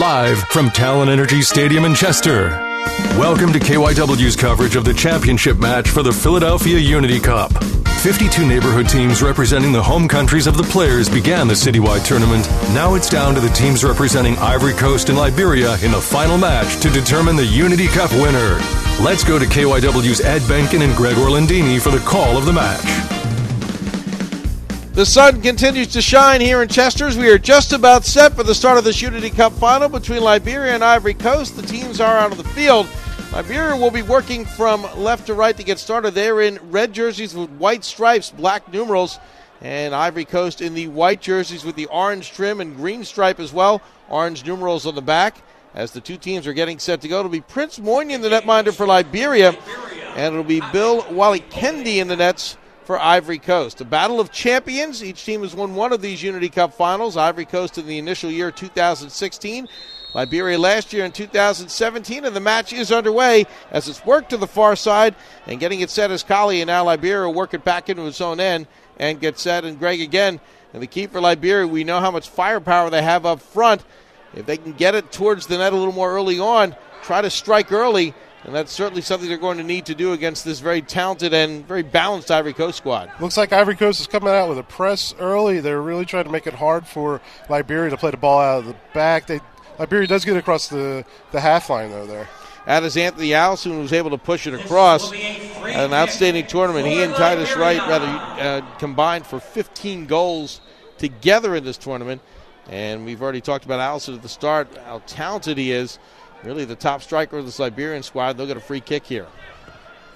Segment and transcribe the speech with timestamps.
[0.00, 2.48] Live from Talen Energy Stadium in Chester.
[3.18, 7.52] Welcome to KYW's coverage of the championship match for the Philadelphia Unity Cup.
[8.00, 12.48] 52 neighborhood teams representing the home countries of the players began the citywide tournament.
[12.72, 16.80] Now it's down to the teams representing Ivory Coast and Liberia in the final match
[16.80, 18.58] to determine the Unity Cup winner.
[19.04, 23.21] Let's go to KYW's Ed Benkin and Greg Orlandini for the call of the match.
[24.94, 27.16] The sun continues to shine here in Chester's.
[27.16, 30.74] We are just about set for the start of this Unity Cup final between Liberia
[30.74, 31.56] and Ivory Coast.
[31.56, 32.86] The teams are out of the field.
[33.32, 36.10] Liberia will be working from left to right to get started.
[36.10, 39.18] They're in red jerseys with white stripes, black numerals,
[39.62, 43.50] and Ivory Coast in the white jerseys with the orange trim and green stripe as
[43.50, 43.80] well.
[44.10, 45.36] Orange numerals on the back.
[45.74, 48.74] As the two teams are getting set to go, it'll be Prince Moynihan, the netminder
[48.74, 49.56] for Liberia,
[50.16, 52.58] and it'll be Bill Wally Kendi in the nets
[52.92, 53.80] for Ivory Coast.
[53.80, 55.02] A battle of champions.
[55.02, 57.16] Each team has won one of these Unity Cup finals.
[57.16, 59.66] Ivory Coast in the initial year 2016.
[60.12, 64.46] Liberia last year in 2017, and the match is underway as it's worked to the
[64.46, 65.14] far side
[65.46, 68.40] and getting it set as Kali, and now Liberia work it back into its own
[68.40, 68.66] end
[68.98, 69.64] and get set.
[69.64, 70.38] And Greg again,
[70.74, 73.82] and the key for Liberia, we know how much firepower they have up front.
[74.34, 77.30] If they can get it towards the net a little more early on, try to
[77.30, 78.12] strike early,
[78.44, 81.66] and that's certainly something they're going to need to do against this very talented and
[81.66, 83.10] very balanced Ivory Coast squad.
[83.20, 85.60] Looks like Ivory Coast is coming out with a press early.
[85.60, 88.66] They're really trying to make it hard for Liberia to play the ball out of
[88.66, 89.26] the back.
[89.26, 89.40] They
[89.78, 92.28] Liberia does get across the, the half line, though, there.
[92.66, 95.12] That is Anthony Allison, who was able to push it across.
[95.12, 96.86] An outstanding tournament.
[96.86, 100.60] He and Titus Wright rather uh, combined for 15 goals
[100.98, 102.22] together in this tournament.
[102.68, 105.98] And we've already talked about Allison at the start, how talented he is.
[106.44, 108.36] Really the top striker of the Liberian squad.
[108.36, 109.26] They'll get a free kick here.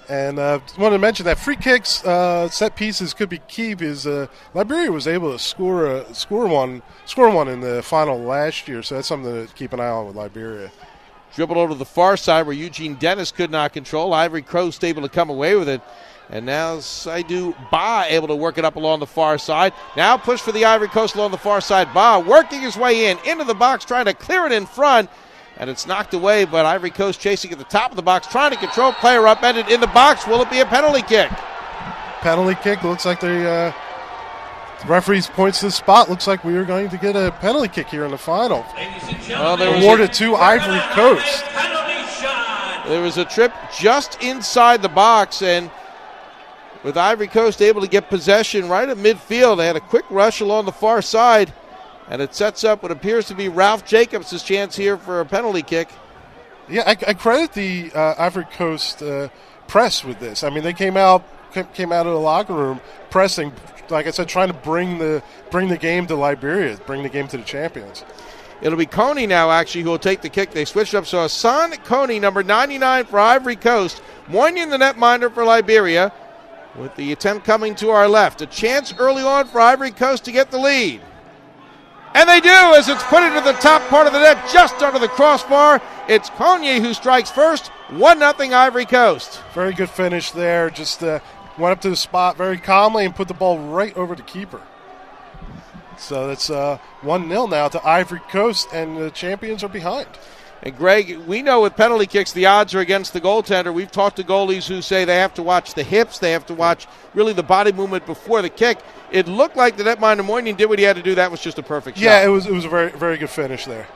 [0.08, 3.74] And I uh, wanted to mention that free kicks, uh, set pieces could be key
[3.74, 8.18] because uh, Liberia was able to score a, score one score one in the final
[8.18, 10.70] last year, so that's something to keep an eye on with Liberia.
[11.34, 14.14] Dribbled over to the far side where Eugene Dennis could not control.
[14.14, 15.82] Ivory Coast able to come away with it.
[16.30, 19.72] And now Saidu Ba able to work it up along the far side.
[19.96, 21.92] Now push for the Ivory Coast along the far side.
[21.92, 25.10] Ba working his way in, into the box, trying to clear it in front
[25.58, 28.50] and it's knocked away, but Ivory Coast chasing at the top of the box, trying
[28.50, 30.26] to control player upended in the box.
[30.26, 31.30] Will it be a penalty kick?
[32.20, 32.82] Penalty kick.
[32.82, 33.72] Looks like the uh,
[34.86, 36.10] referees points to the spot.
[36.10, 38.66] Looks like we are going to get a penalty kick here in the final.
[39.28, 41.44] Well, there awarded to Ivory Coast.
[42.86, 45.70] There was a trip just inside the box, and
[46.84, 50.40] with Ivory Coast able to get possession right at midfield, they had a quick rush
[50.40, 51.52] along the far side.
[52.08, 55.62] And it sets up what appears to be Ralph Jacobs' chance here for a penalty
[55.62, 55.88] kick.
[56.68, 59.28] Yeah, I, I credit the uh, Ivory Coast uh,
[59.66, 60.44] press with this.
[60.44, 61.24] I mean, they came out
[61.72, 63.50] came out of the locker room pressing,
[63.88, 67.28] like I said, trying to bring the bring the game to Liberia, bring the game
[67.28, 68.04] to the champions.
[68.62, 70.52] It'll be Coney now, actually, who will take the kick.
[70.52, 71.06] They switched up.
[71.06, 74.02] So Hassan Coney, number 99 for Ivory Coast.
[74.28, 76.12] Moynihan, the netminder for Liberia,
[76.74, 78.40] with the attempt coming to our left.
[78.40, 81.00] A chance early on for Ivory Coast to get the lead.
[82.14, 84.98] And they do as it's put into the top part of the net just under
[84.98, 85.82] the crossbar.
[86.08, 87.68] It's Coney who strikes first.
[87.90, 89.42] 1 0 Ivory Coast.
[89.52, 90.70] Very good finish there.
[90.70, 91.20] Just uh,
[91.58, 94.62] went up to the spot very calmly and put the ball right over the keeper.
[95.98, 100.08] So that's uh, 1 0 now to Ivory Coast, and the champions are behind.
[100.62, 103.72] And Greg, we know with penalty kicks, the odds are against the goaltender.
[103.72, 106.54] We've talked to goalies who say they have to watch the hips, they have to
[106.54, 108.78] watch really the body movement before the kick.
[109.12, 111.14] It looked like the netminder Moynihan did what he had to do.
[111.14, 112.22] That was just a perfect yeah, shot.
[112.22, 112.46] Yeah, it was.
[112.46, 113.86] It was a very very good finish there.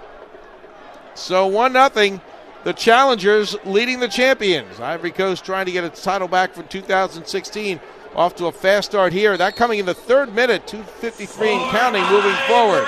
[1.15, 2.21] So one nothing.
[2.63, 4.79] The challengers leading the champions.
[4.81, 7.81] Ivory Coast trying to get its title back from 2016.
[8.15, 9.37] Off to a fast start here.
[9.37, 12.87] That coming in the third minute, 253 and counting, moving forward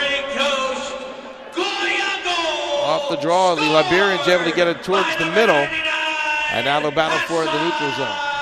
[2.83, 3.55] off the draw.
[3.55, 5.67] The Liberians able to get it towards the middle.
[6.53, 8.33] And now they'll battle for the neutral zone.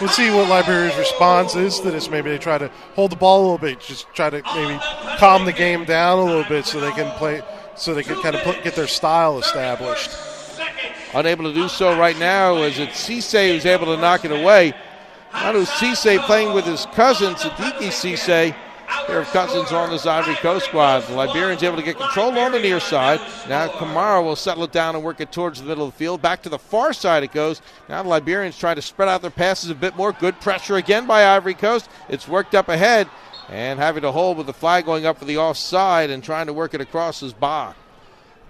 [0.00, 2.08] We'll see what Liberia's response is to this.
[2.08, 4.78] Maybe they try to hold the ball a little bit, just try to maybe
[5.18, 7.42] calm the game down a little bit so they can play,
[7.74, 10.10] so they can kind of put, get their style established.
[11.14, 14.72] Unable to do so right now as it's Cisse who's able to knock it away.
[15.32, 18.54] Manu Cisse playing with his cousin, Siddiqui Cisse
[19.08, 21.00] of cousins on this Ivory Coast squad.
[21.00, 23.20] The Liberians able to get control on the near side.
[23.48, 26.22] Now Kamara will settle it down and work it towards the middle of the field.
[26.22, 27.60] Back to the far side it goes.
[27.88, 30.12] Now the Liberians try to spread out their passes a bit more.
[30.12, 31.88] Good pressure again by Ivory Coast.
[32.08, 33.08] It's worked up ahead
[33.48, 36.52] and having to hold with the flag going up for the offside and trying to
[36.52, 37.74] work it across his bar.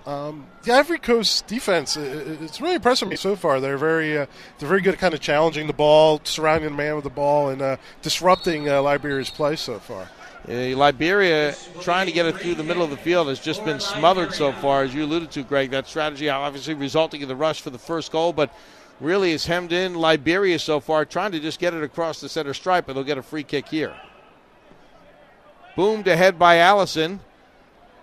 [0.06, 3.60] Um, the Ivory Coast defense, it's really impressive me so far.
[3.60, 4.26] They're very, uh,
[4.58, 7.60] very good at kind of challenging the ball, surrounding the man with the ball, and
[7.60, 10.08] uh, disrupting uh, Liberia's play so far.
[10.46, 13.80] Uh, Liberia trying to get it through the middle of the field has just been
[13.80, 15.70] smothered so far, as you alluded to, Greg.
[15.70, 18.54] That strategy obviously resulting in the rush for the first goal, but
[19.00, 22.54] really is hemmed in Liberia so far, trying to just get it across the center
[22.54, 23.94] stripe, but they'll get a free kick here.
[25.76, 27.20] Boomed ahead by Allison.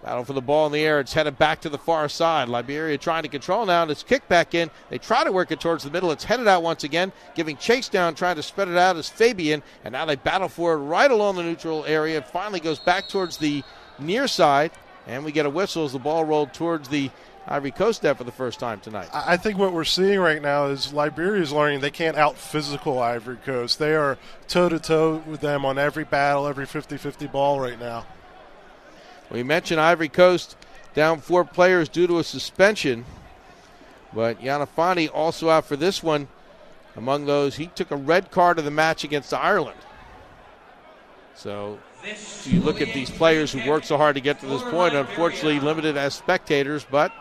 [0.06, 1.00] Battle for the ball in the air.
[1.00, 2.48] It's headed back to the far side.
[2.48, 4.69] Liberia trying to control now, and it's kicked back in.
[4.92, 6.12] They try to work it towards the middle.
[6.12, 9.63] It's headed out once again, giving chase down, trying to spread it out as Fabian,
[9.84, 12.19] and now they battle for it right along the neutral area.
[12.19, 13.63] It finally goes back towards the
[13.98, 14.69] near side,
[15.07, 17.10] and we get a whistle as the ball rolled towards the
[17.48, 19.10] Ivory Coast net for the first time tonight.
[19.12, 23.00] I think what we're seeing right now is Liberia is learning they can't out physical
[23.00, 23.80] Ivory Coast.
[23.80, 27.80] They are toe to toe with them on every battle, every 50 50 ball right
[27.80, 28.06] now.
[29.31, 30.56] We mentioned Ivory Coast
[30.94, 33.06] down four players due to a suspension,
[34.13, 36.27] but Yanafani also out for this one.
[36.95, 39.77] Among those, he took a red card of the match against Ireland.
[41.36, 41.80] So,
[42.45, 45.60] you look at these players who worked so hard to get to this point, unfortunately
[45.60, 47.12] limited as spectators, but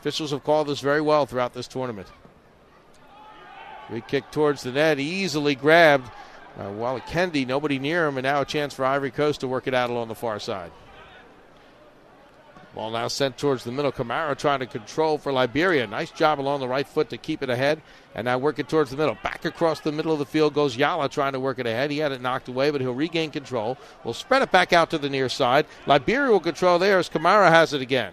[0.00, 2.08] officials have called this very well throughout this tournament.
[3.88, 6.10] Free kick towards the net, easily grabbed.
[6.58, 9.68] Uh, Wally Kendi, nobody near him, and now a chance for Ivory Coast to work
[9.68, 10.72] it out along the far side.
[12.74, 13.90] Ball now sent towards the middle.
[13.90, 15.86] Camara trying to control for Liberia.
[15.86, 17.80] Nice job along the right foot to keep it ahead.
[18.14, 19.16] And now work it towards the middle.
[19.22, 21.90] Back across the middle of the field goes Yala trying to work it ahead.
[21.90, 23.78] He had it knocked away, but he'll regain control.
[24.04, 25.66] We'll spread it back out to the near side.
[25.86, 28.12] Liberia will control there as Camara has it again.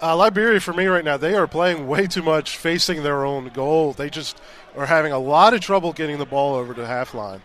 [0.00, 3.48] Uh, Liberia, for me right now, they are playing way too much facing their own
[3.48, 3.92] goal.
[3.92, 4.40] They just
[4.76, 7.42] are having a lot of trouble getting the ball over to half line.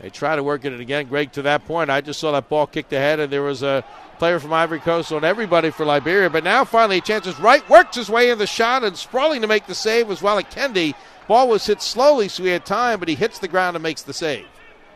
[0.00, 1.06] They try to work it again.
[1.06, 3.82] Greg, to that point, I just saw that ball kicked ahead, and there was a
[4.18, 6.28] player from Ivory Coast on everybody for Liberia.
[6.28, 9.46] But now finally, chance chances right, works his way in the shot and sprawling to
[9.46, 10.94] make the save was Wally Kendi.
[11.28, 14.02] Ball was hit slowly, so he had time, but he hits the ground and makes
[14.02, 14.46] the save.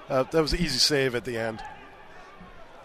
[0.09, 1.63] Uh, that was an easy save at the end.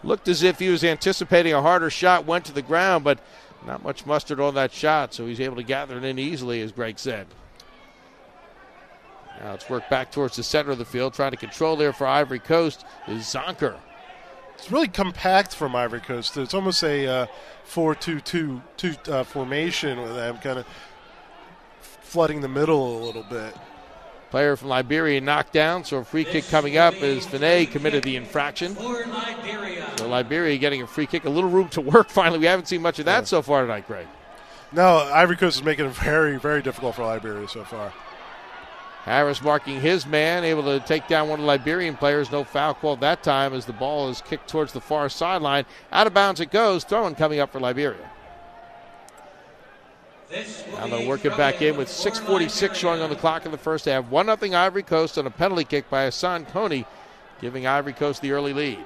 [0.02, 3.18] Looked as if he was anticipating a harder shot, went to the ground, but
[3.66, 6.72] not much mustard on that shot, so he's able to gather it in easily, as
[6.72, 7.26] Greg said.
[9.42, 12.06] Now it's worked back towards the center of the field, trying to control there for
[12.06, 13.76] Ivory Coast is Zonker.
[14.54, 16.36] It's really compact from Ivory Coast.
[16.36, 17.26] It's almost a uh,
[17.68, 20.66] 4-2-2 two, uh, formation with them kind of
[21.80, 23.54] flooding the middle a little bit.
[24.30, 28.16] Player from Liberia knocked down, so a free kick coming up as Finney committed the
[28.16, 28.74] infraction.
[28.74, 32.38] So Liberia getting a free kick, a little room to work finally.
[32.38, 33.24] We haven't seen much of that yeah.
[33.24, 34.06] so far tonight, Greg.
[34.72, 37.92] No, Ivory Coast is making it very, very difficult for Liberia so far.
[39.06, 42.32] Harris marking his man, able to take down one of the Liberian players.
[42.32, 45.64] No foul called that time as the ball is kicked towards the far sideline.
[45.92, 46.82] Out of bounds it goes.
[46.82, 48.10] Throwing coming up for Liberia.
[50.72, 53.84] Now they'll work it back in with 6.46 showing on the clock in the first
[53.84, 54.06] half.
[54.06, 56.84] 1 0 Ivory Coast on a penalty kick by Hassan Coney,
[57.40, 58.84] giving Ivory Coast the early lead.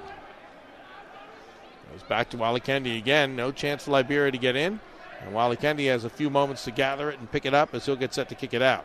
[1.92, 3.36] Goes back to Wally Kendi again.
[3.36, 4.80] No chance for Liberia to get in.
[5.22, 7.86] And Wally Kendi has a few moments to gather it and pick it up as
[7.86, 8.84] he'll get set to kick it out.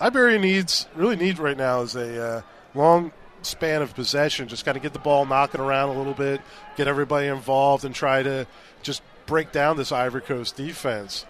[0.00, 2.42] Liberia needs really needs right now is a uh,
[2.74, 3.12] long
[3.42, 4.48] span of possession.
[4.48, 6.40] Just got to get the ball knocking around a little bit,
[6.76, 8.46] get everybody involved, and try to
[8.82, 11.26] just break down this Ivory Coast defense.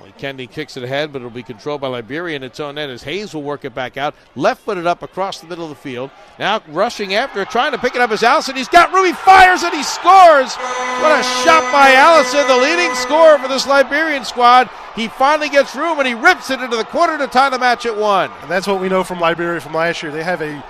[0.00, 2.90] Well, Kendi kicks it ahead, but it'll be controlled by Liberia in its own end
[2.90, 4.14] as Hayes will work it back out.
[4.34, 6.10] Left footed up across the middle of the field.
[6.38, 8.56] Now rushing after trying to pick it up is Allison.
[8.56, 10.56] He's got Ruby fires and he scores.
[10.56, 14.68] What a shot by Allison, the leading scorer for this Liberian squad.
[14.96, 17.86] He finally gets room and he rips it into the corner to tie the match
[17.86, 18.30] at one.
[18.42, 20.10] And that's what we know from Liberia from last year.
[20.10, 20.62] They have a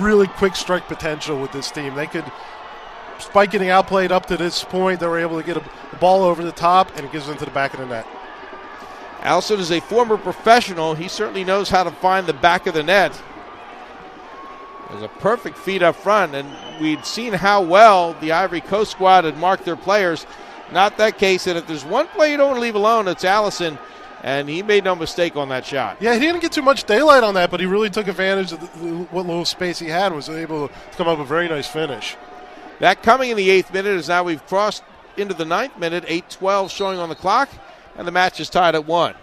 [0.00, 1.94] really quick strike potential with this team.
[1.94, 2.24] They could
[3.22, 6.42] despite getting outplayed up to this point, they were able to get a ball over
[6.42, 8.04] the top, and it gives them to the back of the net.
[9.22, 10.94] Allison is a former professional.
[10.94, 13.20] He certainly knows how to find the back of the net.
[14.90, 19.24] There's a perfect feed up front, and we'd seen how well the Ivory Coast squad
[19.24, 20.26] had marked their players.
[20.72, 23.24] Not that case, and if there's one play you don't want to leave alone, it's
[23.24, 23.78] Allison,
[24.22, 25.98] and he made no mistake on that shot.
[26.00, 28.60] Yeah, he didn't get too much daylight on that, but he really took advantage of
[28.60, 28.66] the,
[29.10, 31.68] what little space he had and was able to come up with a very nice
[31.68, 32.16] finish.
[32.80, 34.82] That coming in the eighth minute is now we've crossed
[35.16, 37.48] into the ninth minute, 8 12 showing on the clock
[37.96, 39.14] and the match is tied at one.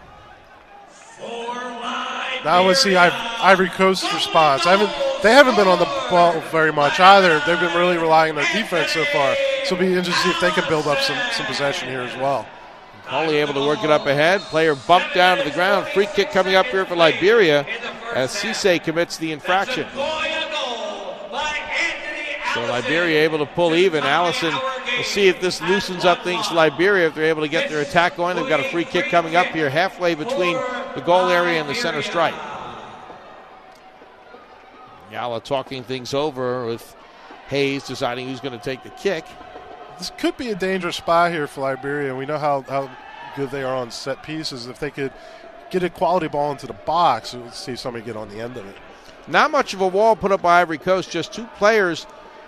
[2.45, 4.65] Now let's see Ivory Coast's response.
[4.65, 7.41] I haven't, they haven't been on the ball very much either.
[7.45, 9.35] They've been really relying on their defense so far.
[9.65, 12.01] So it'll be interesting to see if they can build up some, some possession here
[12.01, 12.47] as well.
[13.11, 14.39] Only able to work it up ahead.
[14.41, 15.87] Player bumped down to the ground.
[15.87, 17.65] Free kick coming up here for Liberia
[18.13, 19.87] as Cisse commits the infraction.
[22.53, 24.03] So Liberia able to pull even.
[24.03, 24.53] Allison
[24.99, 27.79] We'll see if this loosens up things for Liberia if they're able to get their
[27.79, 28.35] attack going.
[28.35, 30.55] They've got a free kick coming up here halfway between
[30.93, 32.35] the goal area and the center stripe.
[35.09, 36.97] Yala talking things over with
[37.47, 39.23] Hayes deciding who's going to take the kick.
[39.97, 42.13] This could be a dangerous spot here for Liberia.
[42.13, 42.91] We know how, how
[43.37, 44.67] good they are on set pieces.
[44.67, 45.13] If they could
[45.69, 48.67] get a quality ball into the box, we'll see somebody get on the end of
[48.67, 48.75] it.
[49.29, 52.05] Not much of a wall put up by Ivory Coast, just two players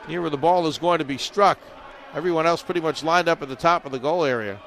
[0.09, 1.57] near where the ball is going to be struck.
[2.13, 4.59] Everyone else pretty much lined up at the top of the goal area.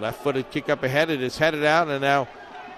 [0.00, 1.08] Left footed kick up ahead.
[1.08, 2.28] It is headed out and now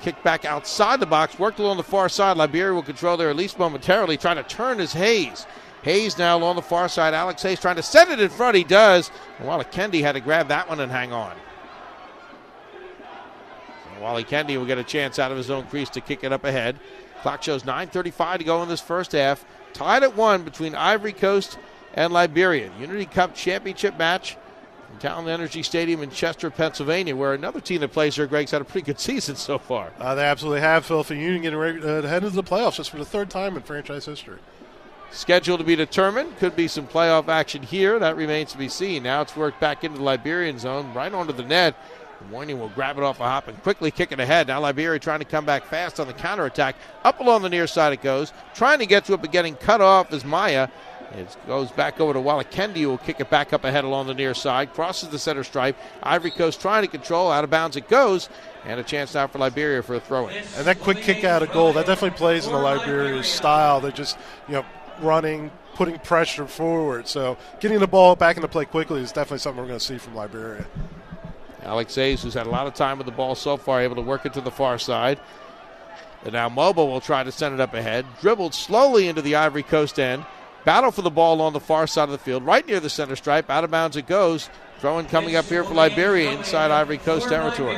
[0.03, 1.39] kick back outside the box.
[1.39, 2.37] Worked along the far side.
[2.37, 4.17] Liberia will control there at least momentarily.
[4.17, 5.47] Trying to turn his Hayes.
[5.83, 7.15] Hayes now along the far side.
[7.15, 8.57] Alex Hayes trying to set it in front.
[8.57, 9.11] He does.
[9.39, 11.35] And Wally Kendi had to grab that one and hang on.
[14.01, 16.45] Wally Kendi will get a chance out of his own crease to kick it up
[16.45, 16.79] ahead.
[17.23, 19.45] Clock shows 9.35 to go in this first half.
[19.73, 21.59] Tied at one between Ivory Coast
[21.97, 22.71] and Liberia.
[22.79, 24.37] Unity Cup championship match
[24.87, 28.61] from Talen Energy Stadium in Chester, Pennsylvania, where another team that plays here, Greg's had
[28.61, 29.93] a pretty good season so far.
[29.99, 30.85] Uh, they absolutely have.
[30.85, 33.57] Philadelphia Union getting ready uh, to head into the playoffs just for the third time
[33.57, 34.39] in franchise history.
[35.11, 36.37] Schedule to be determined.
[36.39, 37.99] Could be some playoff action here.
[37.99, 39.05] That remains to be seen.
[39.05, 41.77] Now it's worked back into the Liberian zone, right onto the net.
[42.31, 44.49] Warning will grab it off a hop and quickly kick it ahead.
[44.49, 46.77] Now Liberia trying to come back fast on the counterattack.
[47.05, 48.33] Up along the near side it goes.
[48.55, 50.69] Trying to get to it, but getting cut off is Maya.
[51.15, 54.15] It goes back over to Kendi, who will kick it back up ahead along the
[54.15, 54.73] near side.
[54.73, 55.77] Crosses the center stripe.
[56.03, 57.31] Ivory Coast trying to control.
[57.31, 58.29] Out of bounds it goes.
[58.65, 60.37] And a chance now for Liberia for a throw in.
[60.57, 63.81] And that quick kick out of goal, that definitely plays in the Liberia style.
[63.81, 64.65] They're just, you know,
[65.01, 67.07] running, putting pressure forward.
[67.07, 69.99] So getting the ball back into play quickly is definitely something we're going to see
[69.99, 70.67] from Liberia.
[71.63, 74.03] Alex Hayes, who's had a lot of time with the ball so far, able to
[74.03, 75.21] work it to the far side.
[76.25, 78.07] And now Mobile will try to send it up ahead.
[78.21, 80.25] Dribbled slowly into the Ivory Coast end.
[80.67, 83.15] Battle for the ball on the far side of the field, right near the center
[83.15, 83.49] stripe.
[83.49, 84.51] Out of bounds it goes.
[84.81, 87.77] Throwing coming up here for Liberia inside Ivory Coast territory.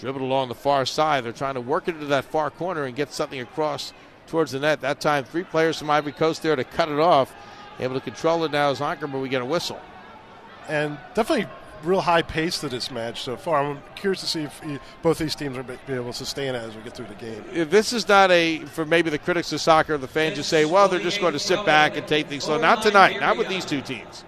[0.00, 1.22] Dribbled along the far side.
[1.22, 3.92] They're trying to work it into that far corner and get something across
[4.26, 4.80] towards the net.
[4.80, 7.32] That time, three players from Ivory Coast there to cut it off.
[7.78, 9.80] Able to control it now is Anker, but we get a whistle.
[10.68, 11.46] And definitely
[11.84, 13.62] real high pace to this match so far.
[13.62, 14.62] I'm curious to see if
[15.02, 17.44] both these teams are be able to sustain it as we get through the game.
[17.52, 20.64] If this is not a for maybe the critics of soccer, the fans just say,
[20.64, 22.58] well, they're just going to sit back and take things slow.
[22.58, 23.20] Not tonight.
[23.20, 24.24] Not with these two teams.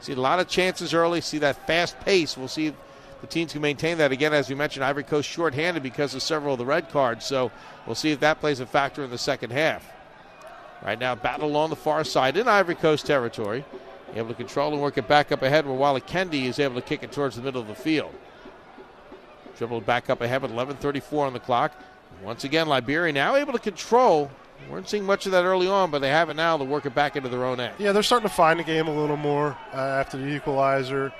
[0.00, 1.20] See a lot of chances early.
[1.20, 2.36] See that fast pace.
[2.36, 2.74] We'll see
[3.20, 4.32] the teams can maintain that again.
[4.32, 7.24] As we mentioned, Ivory Coast shorthanded because of several of the red cards.
[7.24, 7.50] So
[7.86, 9.90] we'll see if that plays a factor in the second half.
[10.82, 13.64] Right now, battle on the far side in Ivory Coast territory.
[14.16, 16.80] Able to control and work it back up ahead where Wally Kendi is able to
[16.80, 18.14] kick it towards the middle of the field.
[19.58, 21.72] Dribbled back up ahead with 11.34 on the clock.
[22.22, 24.30] Once again, Liberia now able to control.
[24.70, 26.94] Weren't seeing much of that early on, but they have it now to work it
[26.94, 27.74] back into their own end.
[27.78, 31.12] Yeah, they're starting to find the game a little more uh, after the equalizer.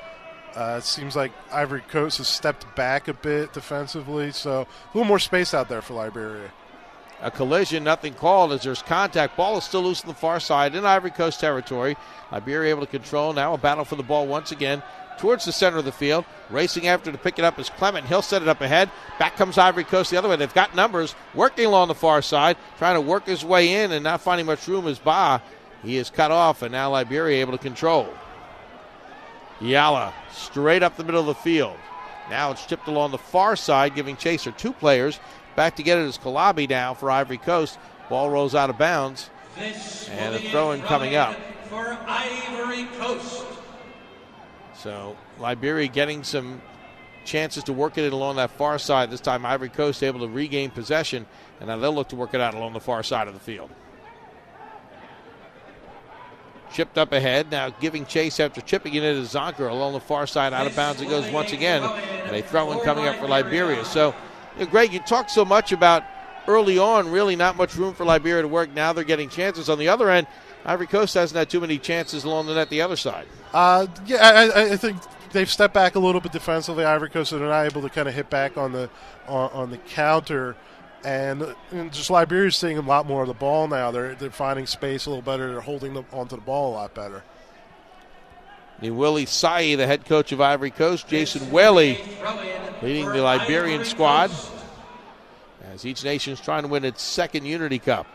[0.54, 5.06] Uh, it seems like Ivory Coast has stepped back a bit defensively, so a little
[5.06, 6.50] more space out there for Liberia.
[7.22, 9.36] A collision, nothing called as there's contact.
[9.36, 11.96] Ball is still loose on the far side in Ivory Coast territory.
[12.30, 13.32] Liberia able to control.
[13.32, 14.82] Now a battle for the ball once again
[15.18, 16.24] towards the center of the field.
[16.50, 18.06] Racing after to pick it up is Clement.
[18.06, 18.90] He'll set it up ahead.
[19.18, 20.36] Back comes Ivory Coast the other way.
[20.36, 24.04] They've got numbers working along the far side, trying to work his way in and
[24.04, 25.42] not finding much room as Ba.
[25.82, 28.08] He is cut off, and now Liberia able to control.
[29.60, 31.76] Yala straight up the middle of the field.
[32.28, 35.18] Now it's tipped along the far side, giving Chaser two players.
[35.56, 37.78] Back to get it is Kalabi now for Ivory Coast.
[38.10, 39.30] Ball rolls out of bounds.
[39.58, 41.34] And a throw in coming up.
[41.70, 43.44] For Ivory Coast.
[44.76, 46.60] So Liberia getting some
[47.24, 49.10] chances to work it along that far side.
[49.10, 51.26] This time Ivory Coast able to regain possession,
[51.58, 53.70] and now they'll look to work it out along the far side of the field.
[56.72, 60.52] Chipped up ahead, now giving chase after chipping it into Zonker along the far side.
[60.52, 63.84] Out of bounds it goes once again, and a throw in coming up for Liberia.
[63.84, 64.14] So
[64.58, 66.04] you know, Greg, you talked so much about
[66.48, 68.72] early on, really not much room for Liberia to work.
[68.72, 69.68] Now they're getting chances.
[69.68, 70.26] On the other end,
[70.64, 73.26] Ivory Coast hasn't had too many chances along the net the other side.
[73.52, 75.00] Uh, yeah, I, I, think
[75.32, 76.84] they've stepped back a little bit defensively.
[76.84, 78.90] Ivory Coast they're not able to kind of hit back on the
[79.28, 80.56] on, on the counter.
[81.04, 83.92] And, and just Liberia's seeing a lot more of the ball now.
[83.92, 85.52] They're they're finding space a little better.
[85.52, 87.22] They're holding onto the ball a lot better.
[88.82, 91.98] Willie Sai, the head coach of Ivory Coast, Jason Whaley
[92.82, 94.30] leading the Liberian squad
[95.72, 98.06] as each nation is trying to win its second Unity Cup.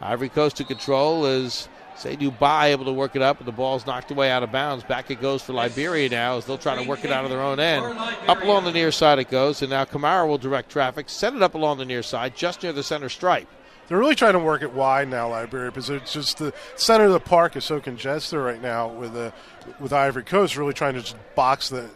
[0.00, 3.86] Ivory Coast to control is Say Ba able to work it up, but the ball's
[3.86, 4.84] knocked away out of bounds.
[4.84, 7.40] Back it goes for Liberia now as they'll try to work it out of their
[7.40, 7.84] own end.
[8.28, 11.42] Up along the near side it goes, and now Kamara will direct traffic, set it
[11.42, 13.48] up along the near side, just near the center stripe.
[13.88, 17.12] They're really trying to work it wide now, Liberia, because it's just the center of
[17.12, 19.32] the park is so congested right now with the
[19.78, 21.90] with Ivory Coast really trying to just box the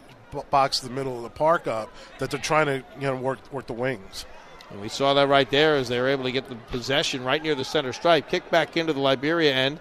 [0.51, 3.67] box the middle of the park up that they're trying to you know work work
[3.67, 4.25] the wings.
[4.69, 7.41] And we saw that right there as they were able to get the possession right
[7.41, 8.29] near the center stripe.
[8.29, 9.79] Kick back into the Liberia end.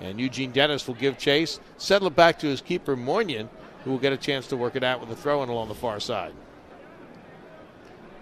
[0.00, 3.48] And Eugene Dennis will give chase, settle it back to his keeper, Moynihan,
[3.84, 5.76] who will get a chance to work it out with a throw in along the
[5.76, 6.32] far side.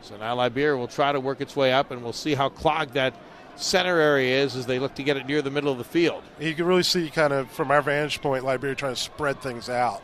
[0.03, 2.95] So now Liberia will try to work its way up, and we'll see how clogged
[2.95, 3.15] that
[3.57, 6.23] center area is as they look to get it near the middle of the field.
[6.39, 9.69] You can really see, kind of from our vantage point, Liberia trying to spread things
[9.69, 10.03] out.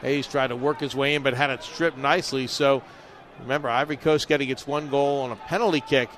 [0.00, 2.46] Hayes tried to work his way in, but had it stripped nicely.
[2.46, 2.82] So
[3.40, 6.08] remember, Ivory Coast getting its one goal on a penalty kick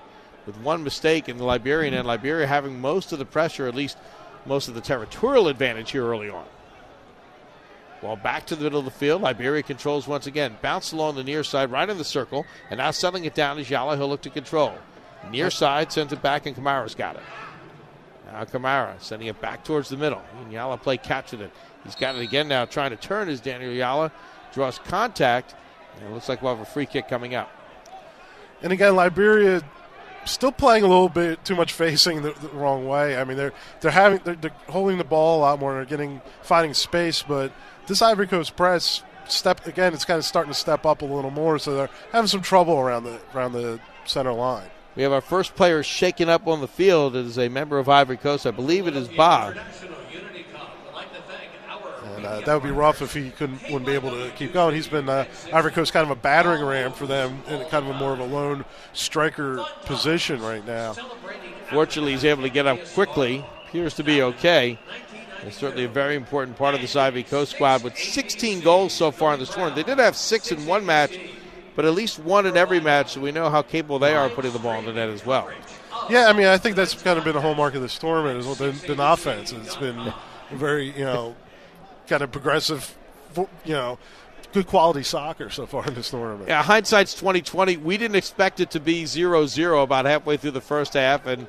[0.47, 2.07] with one mistake in the Liberian end.
[2.07, 3.97] Liberia having most of the pressure, at least
[4.45, 6.45] most of the territorial advantage here early on.
[8.07, 9.23] Well, back to the middle of the field.
[9.23, 10.57] Liberia controls once again.
[10.63, 13.69] Bounce along the near side, right in the circle, and now settling it down is
[13.69, 13.97] Yala.
[13.97, 14.75] He'll look to control.
[15.31, 17.23] Near side sends it back, and Kamara's got it.
[18.27, 20.23] Now Kamara sending it back towards the middle.
[20.41, 21.51] And Yala play catch with it.
[21.83, 24.13] He's got it again now, trying to turn as Daniel Yala
[24.55, 25.57] draws contact,
[25.97, 27.51] and it looks like we'll have a free kick coming up.
[28.63, 29.63] And again, Liberia
[30.27, 33.17] still playing a little bit too much facing the, the wrong way.
[33.17, 35.71] I mean, they're they're having they're, they're, holding the ball a lot more.
[35.71, 37.53] And they're getting finding space, but
[37.87, 39.95] this Ivory Coast press step again.
[39.95, 42.79] It's kind of starting to step up a little more, so they're having some trouble
[42.79, 44.69] around the around the center line.
[44.95, 47.17] We have our first player shaken up on the field.
[47.17, 48.47] It is a member of Ivory Coast.
[48.47, 49.57] I believe it is Bob.
[52.27, 54.75] Uh, that would be rough if he couldn't wouldn't be able to keep going.
[54.75, 57.95] He's been uh, Ivory Coast kind of a battering ram for them in kind of
[57.95, 60.95] a more of a lone striker position right now.
[61.71, 63.45] Fortunately, he's able to get up quickly.
[63.69, 64.79] Appears to be okay.
[65.43, 69.13] It's certainly a very important part of this Ivory Coast squad with 16 goals so
[69.13, 69.77] far in this tournament.
[69.77, 71.17] They did have six in one match,
[71.77, 74.35] but at least one in every match, so we know how capable they are of
[74.35, 75.49] putting the ball in the net as well.
[76.11, 78.59] Yeah, I mean, I think that's kind of been a hallmark of this tournament is
[78.59, 79.53] been, been offense.
[79.53, 80.13] It's been
[80.53, 81.37] very, you know,
[82.07, 82.97] kind of progressive,
[83.65, 83.99] you know,
[84.53, 86.49] good quality soccer so far in this tournament.
[86.49, 87.77] Yeah, hindsight's 2020.
[87.79, 91.47] We didn't expect it to be 0-0 about halfway through the first half, and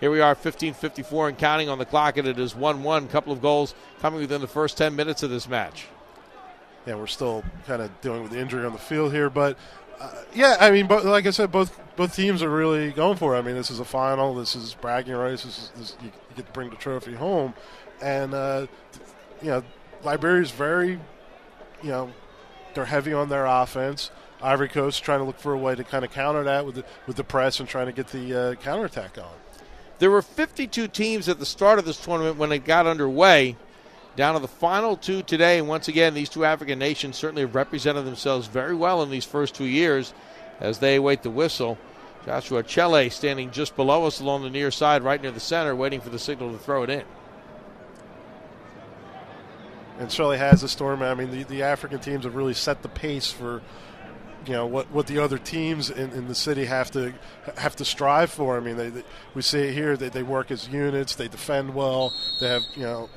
[0.00, 3.10] here we are, 15:54 and counting on the clock, and it is 1-1.
[3.10, 5.86] Couple of goals coming within the first 10 minutes of this match.
[6.86, 9.58] Yeah, we're still kind of dealing with the injury on the field here, but
[10.00, 13.34] uh, yeah, I mean, but like I said, both both teams are really going for
[13.34, 13.38] it.
[13.38, 14.34] I mean, this is a final.
[14.34, 15.44] This is bragging rights.
[15.44, 17.54] This is this, you, you, get to bring the trophy home,
[18.02, 18.66] and uh,
[19.40, 19.62] you know,
[20.06, 21.00] Liberia's very,
[21.82, 22.12] you know,
[22.74, 24.12] they're heavy on their offense.
[24.40, 26.84] Ivory Coast trying to look for a way to kind of counter that with the,
[27.08, 29.34] with the press and trying to get the uh, counterattack on.
[29.98, 33.56] There were 52 teams at the start of this tournament when it got underway.
[34.14, 37.54] Down to the final two today, and once again, these two African nations certainly have
[37.54, 40.14] represented themselves very well in these first two years
[40.60, 41.76] as they await the whistle.
[42.24, 46.00] Joshua Chele standing just below us along the near side, right near the center, waiting
[46.00, 47.04] for the signal to throw it in.
[49.98, 51.02] And Shirley has a storm.
[51.02, 53.62] I mean, the, the African teams have really set the pace for
[54.46, 57.12] you know what, what the other teams in, in the city have to
[57.56, 58.56] have to strive for.
[58.56, 59.02] I mean, they, they
[59.34, 59.96] we see it here.
[59.96, 61.14] They, they work as units.
[61.16, 62.12] They defend well.
[62.40, 63.08] They have you know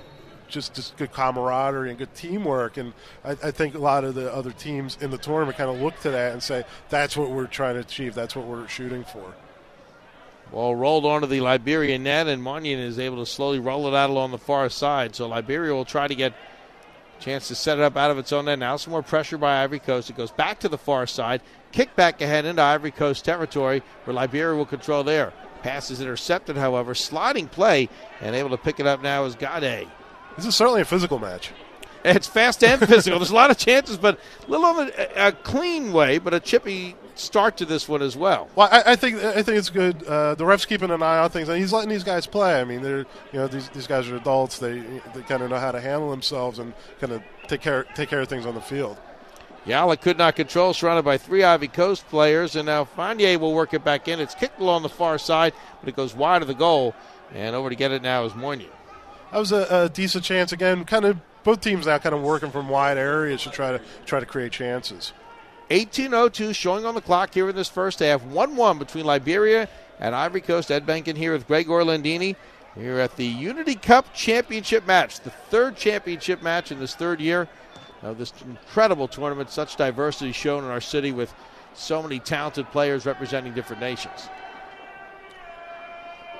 [0.47, 2.77] just just good camaraderie and good teamwork.
[2.77, 5.79] And I, I, think a lot of the other teams in the tournament kind of
[5.79, 8.15] look to that and say that's what we're trying to achieve.
[8.15, 9.33] That's what we're shooting for.
[10.51, 14.09] Well, rolled onto the Liberian net, and Moynihan is able to slowly roll it out
[14.09, 15.15] along the far side.
[15.15, 16.33] So Liberia will try to get
[17.19, 18.62] chance to set it up out of its own end.
[18.62, 20.10] Now some more pressure by Ivory Coast.
[20.10, 21.41] It goes back to the far side.
[21.71, 25.34] Kick back ahead into Ivory Coast territory where Liberia will control there.
[25.62, 26.95] Pass is intercepted, however.
[26.95, 27.89] Sliding play,
[28.21, 29.88] and able to pick it up now is Gade.
[30.36, 31.51] This is certainly a physical match.
[32.05, 33.19] It's fast and physical.
[33.19, 36.39] There's a lot of chances, but a little on a, a, clean way, but a
[36.39, 38.49] chippy start to this one as well.
[38.55, 40.03] Well, I, I think I think it's good.
[40.03, 42.60] Uh, the ref's keeping an eye on things, and he's letting these guys play.
[42.60, 44.60] I mean, they're you know these, these guys are adults.
[44.60, 44.79] They
[45.13, 48.21] they kind of know how to handle themselves and kind of take care take care
[48.21, 48.97] of things on the field.
[49.65, 53.73] Yala could not control, surrounded by three Ivory Coast players, and now Fanier will work
[53.73, 54.19] it back in.
[54.19, 56.95] It's kicked along the far side, but it goes wide of the goal,
[57.34, 58.71] and over to get it now is Moynihan
[59.32, 60.86] that was a, a, decent chance again.
[60.86, 64.19] Kind of both teams now kind of working from wide areas to try to try
[64.19, 65.13] to create chances.
[65.69, 68.23] 18:02 showing on the clock here in this first half.
[68.23, 70.71] 1-1 between Liberia and Ivory Coast.
[70.71, 72.36] Ed Benkin here with Greg Orlandini.
[72.75, 77.47] Here at the Unity Cup Championship match, the third championship match in this third year
[78.03, 79.49] of this incredible tournament.
[79.49, 81.34] Such diversity shown in our city with
[81.73, 84.29] so many talented players representing different nations.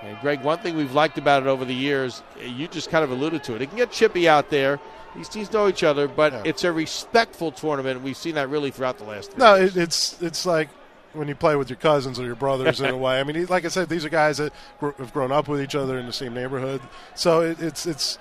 [0.02, 3.12] And Greg, one thing we've liked about it over the years, you just kind of
[3.12, 3.62] alluded to it.
[3.62, 4.80] It can get chippy out there.
[5.16, 6.44] These teams know each other, but yeah.
[6.46, 8.02] it's a respectful tournament.
[8.02, 9.38] We've seen that really throughout the last.
[9.38, 10.70] no, it, it's it's like
[11.14, 13.20] when you play with your cousins or your brothers in a way.
[13.20, 15.98] I mean, like I said, these are guys that have grown up with each other
[15.98, 16.82] in the same neighborhood,
[17.16, 18.20] so it, it's it's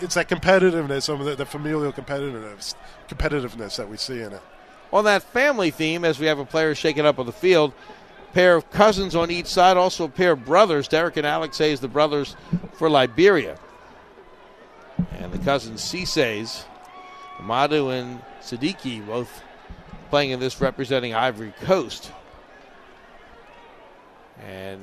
[0.00, 2.74] it's that competitiveness, some of the, the familial competitiveness,
[3.08, 4.42] competitiveness that we see in it.
[4.92, 7.72] on that family theme, as we have a player shaking up on the field,
[8.32, 10.88] pair of cousins on each side, also a pair of brothers.
[10.88, 12.36] Derek and Alex Hayes, the brothers
[12.74, 13.58] for Liberia.
[15.18, 16.64] And the cousins Cisse,
[17.38, 19.42] Amadu and Siddiqui, both
[20.10, 22.10] playing in this representing Ivory Coast.
[24.46, 24.80] And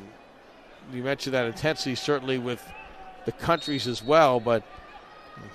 [0.93, 2.63] you mentioned that intensity certainly with
[3.25, 4.63] the countries as well, but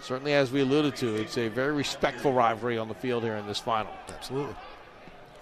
[0.03, 3.47] certainly as we alluded to, it's a very respectful rivalry on the field here in
[3.47, 3.93] this final.
[4.09, 4.55] Absolutely.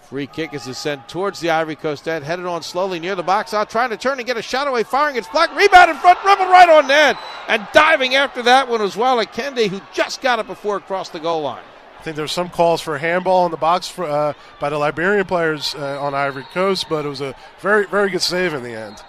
[0.09, 3.53] Free kick is sent towards the Ivory Coast end, headed on slowly near the box
[3.53, 5.17] out, trying to turn and get a shot away, firing.
[5.17, 7.15] It's blocked, rebound in front, dribble right on net,
[7.47, 9.23] and diving after that one as well.
[9.27, 11.61] Kende, who just got it before it crossed the goal line.
[11.99, 14.79] I think there were some calls for handball in the box for, uh, by the
[14.79, 18.63] Liberian players uh, on Ivory Coast, but it was a very, very good save in
[18.63, 19.03] the end.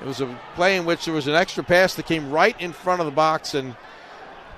[0.00, 2.72] It was a play in which there was an extra pass that came right in
[2.72, 3.76] front of the box, and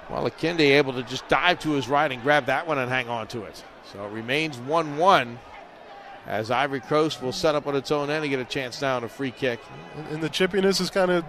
[0.09, 3.11] well, Akinde able to just dive to his right and grab that one and hang
[3.11, 3.63] on to it.
[3.93, 5.39] So it remains 1 1
[6.27, 8.97] as Ivory Coast will set up on its own end and get a chance now
[8.97, 9.61] on a free kick.
[10.11, 11.25] And the chippiness is kind of,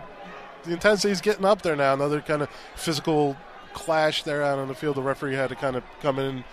[0.63, 1.93] the intensity is getting up there now.
[1.93, 3.35] Another kind of physical
[3.73, 4.95] clash there out on the field.
[4.95, 6.43] The referee had to kind of come in and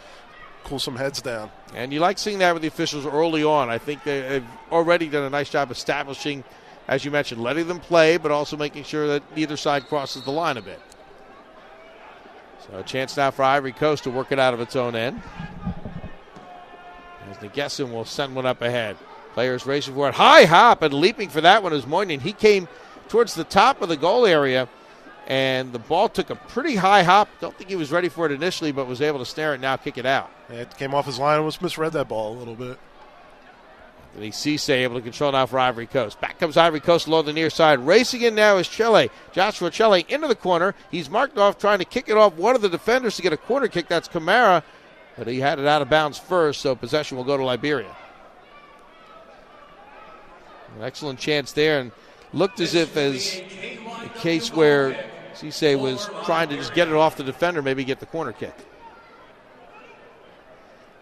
[0.65, 1.51] cool some heads down.
[1.75, 3.71] And you like seeing that with the officials early on.
[3.71, 6.45] I think they've already done a nice job establishing,
[6.88, 10.33] as you mentioned, letting them play, but also making sure that neither side crosses the
[10.33, 10.81] line a bit.
[12.67, 15.23] So a chance now for Ivory Coast to work it out of its own end.
[17.33, 18.97] As Nagesson will send one up ahead.
[19.33, 20.14] Players racing for it.
[20.14, 22.21] High hop and leaping for that one is Moynihan.
[22.21, 22.68] He came
[23.09, 24.68] towards the top of the goal area,
[25.27, 27.29] and the ball took a pretty high hop.
[27.40, 29.77] Don't think he was ready for it initially, but was able to snare it now
[29.77, 30.31] kick it out.
[30.51, 32.79] It came off his line and was misread that ball a little bit.
[34.14, 36.21] And Cisse able to control now for Ivory Coast.
[36.21, 37.79] Back comes Ivory Coast along the near side.
[37.79, 39.11] Racing in now is Chile.
[39.33, 40.75] Joshua Chile into the corner.
[40.90, 43.38] He's marked off trying to kick it off one of the defenders to get a
[43.38, 43.88] corner kick.
[43.88, 44.62] That's Kamara.
[45.16, 47.94] But he had it out of bounds first, so possession will go to Liberia.
[50.77, 51.92] An excellent chance there, and
[52.33, 54.92] looked as if as a case where
[55.35, 58.55] Cisse was trying to just get it off the defender, maybe get the corner kick.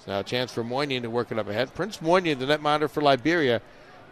[0.01, 1.73] So now a chance for Moynihan to work it up ahead.
[1.75, 3.61] Prince Moynihan, the netminder for Liberia,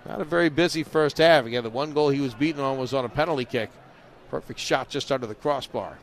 [0.06, 1.44] not a very busy first half.
[1.44, 3.70] Again, the one goal he was beaten on was on a penalty kick.
[4.30, 5.98] Perfect shot just under the crossbar.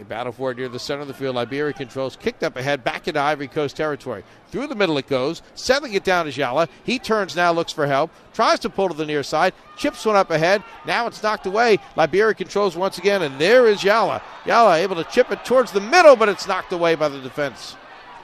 [0.00, 1.36] A battle for it near the center of the field.
[1.36, 4.24] Liberia controls, kicked up ahead, back into Ivory Coast territory.
[4.48, 6.68] Through the middle it goes, settling it down to Jala.
[6.82, 10.16] He turns now, looks for help, tries to pull to the near side, chips one
[10.16, 10.64] up ahead.
[10.86, 11.78] Now it's knocked away.
[11.94, 14.22] Liberia controls once again, and there is Yala.
[14.44, 17.76] Yala able to chip it towards the middle, but it's knocked away by the defense.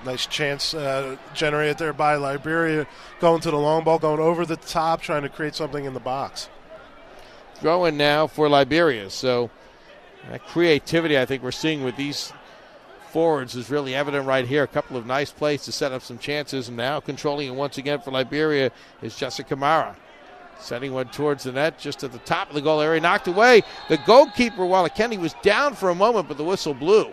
[0.05, 2.87] Nice chance uh, generated there by Liberia,
[3.21, 6.01] going to the long ball, going over the top, trying to create something in the
[6.01, 6.49] box.
[7.57, 9.11] Throwing now for Liberia.
[9.11, 9.51] So
[10.31, 12.33] that creativity I think we're seeing with these
[13.11, 14.63] forwards is really evident right here.
[14.63, 17.79] A couple of nice plays to set up some chances, and now controlling it once
[17.79, 18.71] again for Liberia
[19.03, 19.97] is Jessica Kamara.
[20.61, 23.01] Setting one towards the net just at the top of the goal area.
[23.01, 23.63] Knocked away.
[23.89, 27.13] The goalkeeper, while Kenny was down for a moment, but the whistle blew.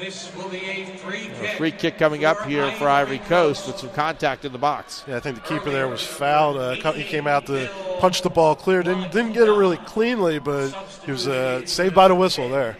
[0.00, 1.42] This will be a free kick.
[1.42, 5.04] A free kick coming up here for Ivory Coast with some contact in the box.
[5.06, 6.56] Yeah, I think the keeper there was fouled.
[6.56, 8.82] Uh, he came out to punch the ball clear.
[8.82, 10.70] Didn't didn't get it really cleanly, but
[11.04, 12.78] he was uh, saved by the whistle there.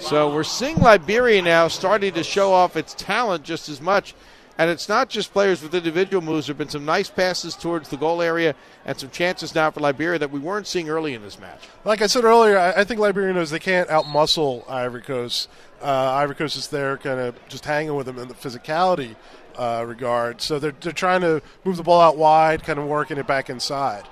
[0.00, 4.14] So we're seeing Liberia now starting to show off its talent just as much.
[4.60, 6.46] And it's not just players with individual moves.
[6.46, 9.80] There have been some nice passes towards the goal area and some chances now for
[9.80, 11.66] Liberia that we weren't seeing early in this match.
[11.82, 15.48] Like I said earlier, I, think Liberia knows they can't outmuscle Ivory Coast.
[15.80, 19.16] Uh, Ivory Coast is there kind of just hanging with them in the physicality
[19.56, 20.42] uh, regard.
[20.42, 23.48] So they're, they're trying to move the ball out wide, kind of working it back
[23.48, 24.04] inside.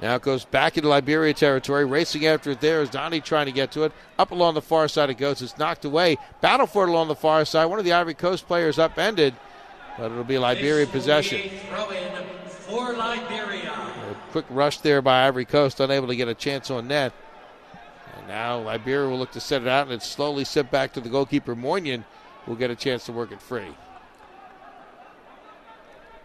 [0.00, 1.84] Now it goes back into Liberia territory.
[1.84, 3.92] Racing after it there is Donnie trying to get to it.
[4.18, 5.42] Up along the far side it goes.
[5.42, 6.18] It's knocked away.
[6.40, 7.64] Battle for it along the far side.
[7.64, 9.34] One of the Ivory Coast players upended,
[9.98, 11.50] but it'll be Liberia possession.
[12.48, 13.72] For Liberia.
[13.72, 17.12] A quick rush there by Ivory Coast, unable to get a chance on net.
[18.16, 21.00] And now Liberia will look to set it out, and it's slowly sent back to
[21.00, 22.04] the goalkeeper Moynihan,
[22.46, 23.74] will get a chance to work it free.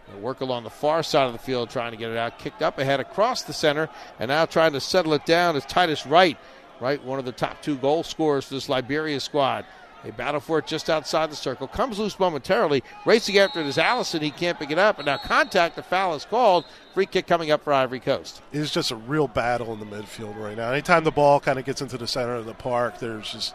[0.08, 2.38] They work along the far side of the field trying to get it out.
[2.38, 6.06] Kicked up ahead across the center, and now trying to settle it down is Titus
[6.06, 6.36] Wright.
[6.80, 9.64] Wright, one of the top two goal scorers for this Liberia squad.
[10.04, 11.68] They battle for it just outside the circle.
[11.68, 12.82] Comes loose momentarily.
[13.06, 14.20] Racing after it is Allison.
[14.22, 14.98] He can't pick it up.
[14.98, 15.76] And now contact.
[15.76, 16.64] The foul is called.
[16.94, 18.42] Free kick coming up for Ivory Coast.
[18.52, 20.70] It's just a real battle in the midfield right now.
[20.72, 23.54] Anytime the ball kind of gets into the center of the park, there's just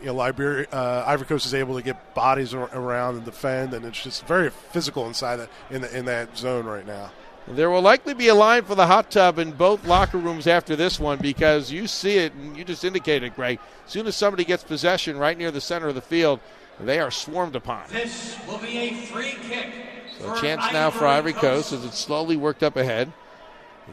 [0.00, 3.84] you know, Liberia, uh, Ivory Coast is able to get bodies around and defend, and
[3.84, 7.10] it's just very physical inside that in, the, in that zone right now.
[7.50, 10.76] There will likely be a line for the hot tub in both locker rooms after
[10.76, 13.58] this one because you see it, and you just indicated, Greg.
[13.86, 16.40] As soon as somebody gets possession right near the center of the field,
[16.78, 17.84] they are swarmed upon.
[17.90, 19.72] This will be a free kick.
[20.18, 23.12] So a chance now for Ivory Coast as it's slowly worked up ahead.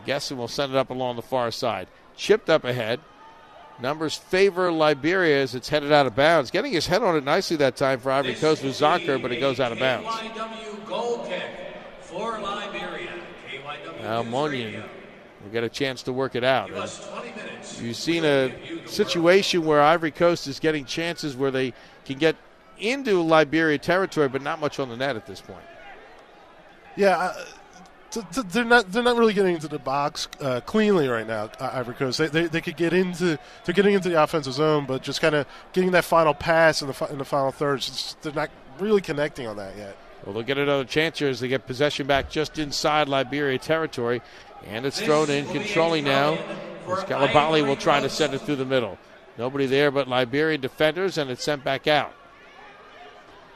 [0.05, 1.87] Gesson will send it up along the far side.
[2.17, 2.99] Chipped up ahead.
[3.79, 6.51] Numbers favor Liberia as it's headed out of bounds.
[6.51, 9.39] Getting his head on it nicely that time for Ivory Coast was Zonker, but it
[9.39, 10.07] goes out of bounds.
[10.87, 11.43] Goal kick
[12.01, 13.14] for Liberia.
[14.01, 14.83] Now radio.
[15.43, 16.67] will get a chance to work it out.
[16.67, 17.81] Give us 20 minutes.
[17.81, 18.53] You've seen a
[18.85, 21.73] situation where Ivory Coast is getting chances where they
[22.05, 22.35] can get
[22.77, 25.63] into Liberia territory, but not much on the net at this point.
[26.95, 27.45] Yeah, uh,
[28.11, 31.49] t- t- they're not they're not really getting into the box uh, cleanly right now.
[31.59, 34.85] Uh, Ivory Coast they, they they could get into they're getting into the offensive zone,
[34.85, 37.81] but just kind of getting that final pass in the in the final third.
[37.81, 39.97] just- they're not really connecting on that yet.
[40.25, 44.21] Well, they'll get another chance here as they get possession back just inside Liberia territory.
[44.65, 46.33] And it's thrown in, controlling now.
[46.33, 48.97] As Calabali will try to send it through the middle.
[49.37, 52.13] Nobody there but Liberian defenders, and it's sent back out.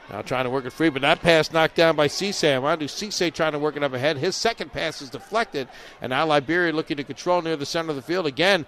[0.09, 2.43] Now trying to work it free, but that pass knocked down by Cisse.
[2.43, 4.17] Amadou Cisse trying to work it up ahead.
[4.17, 5.67] His second pass is deflected,
[6.01, 8.65] and now Liberia looking to control near the center of the field again.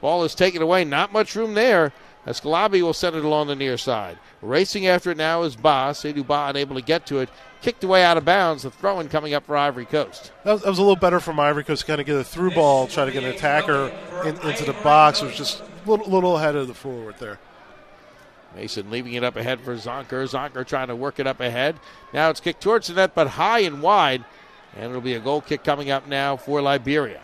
[0.00, 0.84] Ball is taken away.
[0.84, 1.92] Not much room there.
[2.26, 4.18] Escalabi will send it along the near side.
[4.42, 5.92] Racing after it now is Ba.
[5.92, 7.28] Seydou Ba unable to get to it.
[7.62, 8.64] Kicked away out of bounds.
[8.64, 10.32] The throw in coming up for Ivory Coast.
[10.42, 12.24] That was, that was a little better from Ivory Coast to kind of get a
[12.24, 13.92] through ball, try to get an attacker
[14.24, 15.22] in, into the box.
[15.22, 17.38] It was just a little, little ahead of the forward there.
[18.56, 20.28] Mason leaving it up ahead for Zonker.
[20.28, 21.76] Zonker trying to work it up ahead.
[22.12, 24.24] Now it's kicked towards the net, but high and wide.
[24.74, 27.20] And it'll be a goal kick coming up now for Liberia.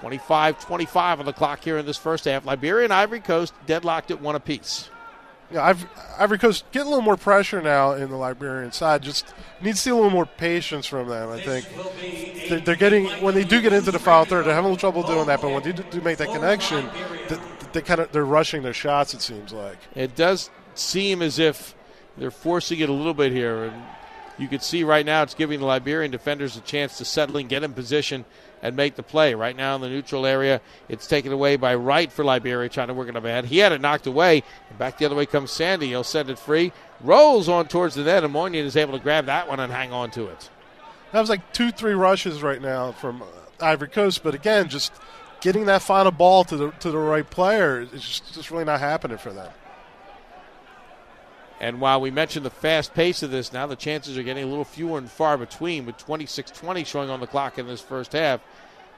[0.00, 2.44] 25 25 on the clock here in this first half.
[2.44, 4.90] Liberia and Ivory Coast deadlocked at one apiece.
[5.50, 9.02] Yeah, Ivory, Ivory Coast getting a little more pressure now in the Liberian side.
[9.02, 11.30] Just needs to see a little more patience from them.
[11.30, 14.70] I think they're, they're getting when they do get into the foul third, they're having
[14.70, 15.40] a little trouble doing that.
[15.40, 16.88] But when they do, do make that connection,
[17.28, 17.38] they,
[17.74, 19.14] they kind of they're rushing their shots.
[19.14, 19.78] It seems like.
[19.94, 21.76] It does seem as if
[22.16, 23.64] they're forcing it a little bit here.
[23.64, 23.82] And
[24.38, 27.46] you can see right now it's giving the Liberian defenders a chance to settle in,
[27.46, 28.24] get in position,
[28.62, 29.34] and make the play.
[29.34, 32.94] Right now in the neutral area, it's taken away by Wright for Liberia, trying to
[32.94, 33.46] work it up ahead.
[33.46, 34.42] He had it knocked away.
[34.68, 35.88] And back the other way comes Sandy.
[35.88, 36.72] He'll send it free.
[37.00, 40.10] Rolls on towards the net, and is able to grab that one and hang on
[40.12, 40.50] to it.
[41.12, 43.26] That was like two, three rushes right now from uh,
[43.60, 44.22] Ivory Coast.
[44.22, 44.92] But again, just
[45.40, 48.80] getting that final ball to the to the right player is just, just really not
[48.80, 49.50] happening for them.
[51.60, 54.48] And while we mentioned the fast pace of this, now the chances are getting a
[54.48, 58.12] little fewer and far between, with 26 20 showing on the clock in this first
[58.12, 58.40] half.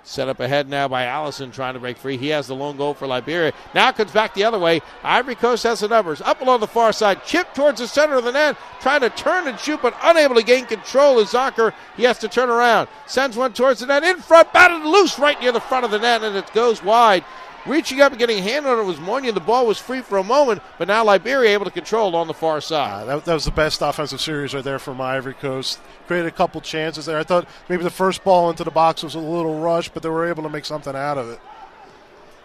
[0.04, 2.16] Set up ahead now by Allison trying to break free.
[2.16, 3.52] He has the lone goal for Liberia.
[3.74, 4.80] Now comes back the other way.
[5.02, 6.22] Ivory Coast has the numbers.
[6.22, 7.24] Up along the far side.
[7.24, 8.56] Chip towards the center of the net.
[8.80, 11.74] Trying to turn and shoot, but unable to gain control is Zonker.
[11.96, 12.88] He has to turn around.
[13.06, 14.02] Sends one towards the net.
[14.02, 14.50] In front.
[14.52, 17.24] Batted loose right near the front of the net, and it goes wide.
[17.68, 19.34] Reaching up and getting a hand on it was Moynihan.
[19.34, 22.32] The ball was free for a moment, but now Liberia able to control on the
[22.32, 23.02] far side.
[23.02, 25.78] Uh, that, that was the best offensive series right there from Ivory Coast.
[26.06, 27.18] Created a couple chances there.
[27.18, 30.08] I thought maybe the first ball into the box was a little rushed, but they
[30.08, 31.40] were able to make something out of it.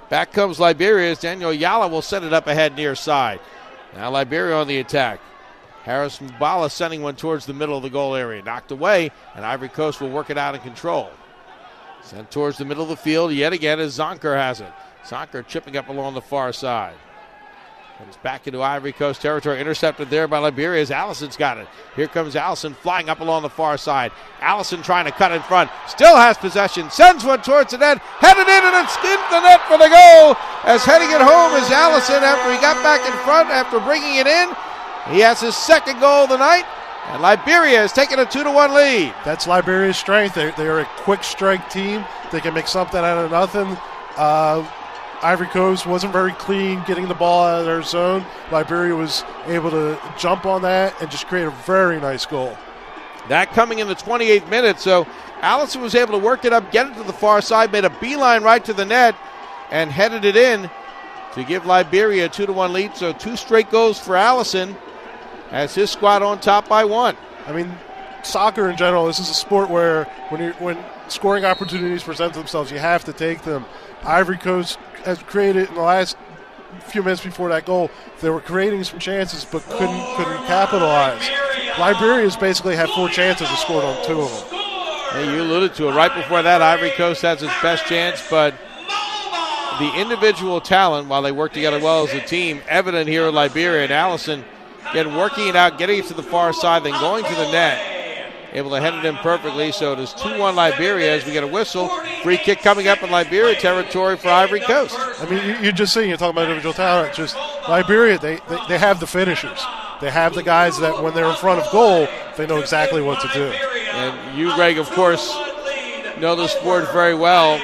[0.10, 3.40] Back comes Liberia as Daniel Yala will set it up ahead near side.
[3.96, 5.22] Now Liberia on the attack.
[5.84, 8.44] Harris Mbala sending one towards the middle of the goal area.
[8.44, 11.10] Knocked away, and Ivory Coast will work it out in control.
[12.02, 14.72] Sent towards the middle of the field yet again as Zonker has it.
[15.06, 16.96] Zonker chipping up along the far side.
[17.98, 19.62] Comes back into Ivory Coast territory.
[19.62, 21.68] Intercepted there by Liberia as Allison's got it.
[21.96, 24.12] Here comes Allison flying up along the far side.
[24.42, 25.70] Allison trying to cut in front.
[25.88, 26.90] Still has possession.
[26.90, 28.00] Sends one towards the net.
[28.00, 30.36] Headed in and it's in the net for the goal.
[30.66, 34.28] As heading it home is Allison after he got back in front after bringing it
[34.28, 34.50] in.
[35.14, 36.66] He has his second goal of the night.
[37.10, 39.14] And Liberia has taken a 2 to 1 lead.
[39.24, 40.34] That's Liberia's strength.
[40.34, 42.04] They, they are a quick strike team.
[42.32, 43.78] They can make something out of nothing.
[44.18, 44.68] Uh,
[45.24, 48.26] Ivory Coast wasn't very clean getting the ball out of their zone.
[48.52, 52.58] Liberia was able to jump on that and just create a very nice goal.
[53.30, 54.82] That coming in the 28th minute.
[54.82, 55.08] So
[55.42, 57.90] Allison was able to work it up, get it to the far side, made a
[58.02, 59.16] beeline right to the net,
[59.72, 60.70] and headed it in
[61.36, 62.96] to give Liberia a 2 to 1 lead.
[62.98, 64.76] So two straight goals for Allison
[65.52, 67.16] as his squad on top by one.
[67.48, 67.72] I mean,
[68.24, 72.80] soccer in general, this is a sport where when when scoring opportunities present themselves, you
[72.80, 73.66] have to take them.
[74.04, 76.18] Ivory Coast has created in the last
[76.88, 77.90] few minutes before that goal,
[78.22, 81.30] they were creating some chances but couldn't couldn't capitalize.
[81.80, 84.60] Liberia's basically had four chances and scored on two of them.
[85.12, 85.94] Hey, you alluded to it.
[85.94, 88.56] Right before that, Ivory Coast has its best chance, but
[89.80, 93.84] the individual talent, while they work together well as a team, evident here in Liberia.
[93.84, 94.44] And Allison,
[94.90, 97.93] again, working it out, getting it to the far side, then going to the net.
[98.54, 99.72] Able to head it in perfectly.
[99.72, 101.90] So it is 2 1 Liberia as we get a whistle.
[102.22, 104.96] Free kick coming up in Liberia territory for Ivory Coast.
[104.98, 107.14] I mean, you- you're just seeing, you're talking about individual talent.
[107.14, 107.36] Just
[107.68, 109.60] Liberia, they, they, they have the finishers.
[110.02, 113.22] They have the guys that when they're in front of goal, they know exactly what
[113.22, 113.46] to do.
[113.46, 115.34] And you, Greg, of course,
[116.20, 117.60] know the sport very well.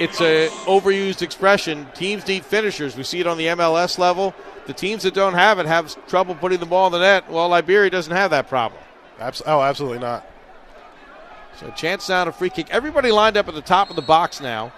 [0.00, 1.86] It's a overused expression.
[1.94, 2.96] Teams need finishers.
[2.96, 4.34] We see it on the MLS level.
[4.66, 7.30] The teams that don't have it have trouble putting the ball in the net.
[7.30, 8.80] Well, Liberia doesn't have that problem.
[9.18, 10.26] Abs- oh, absolutely not.
[11.58, 12.70] So chance now to free kick.
[12.70, 14.72] Everybody lined up at the top of the box now.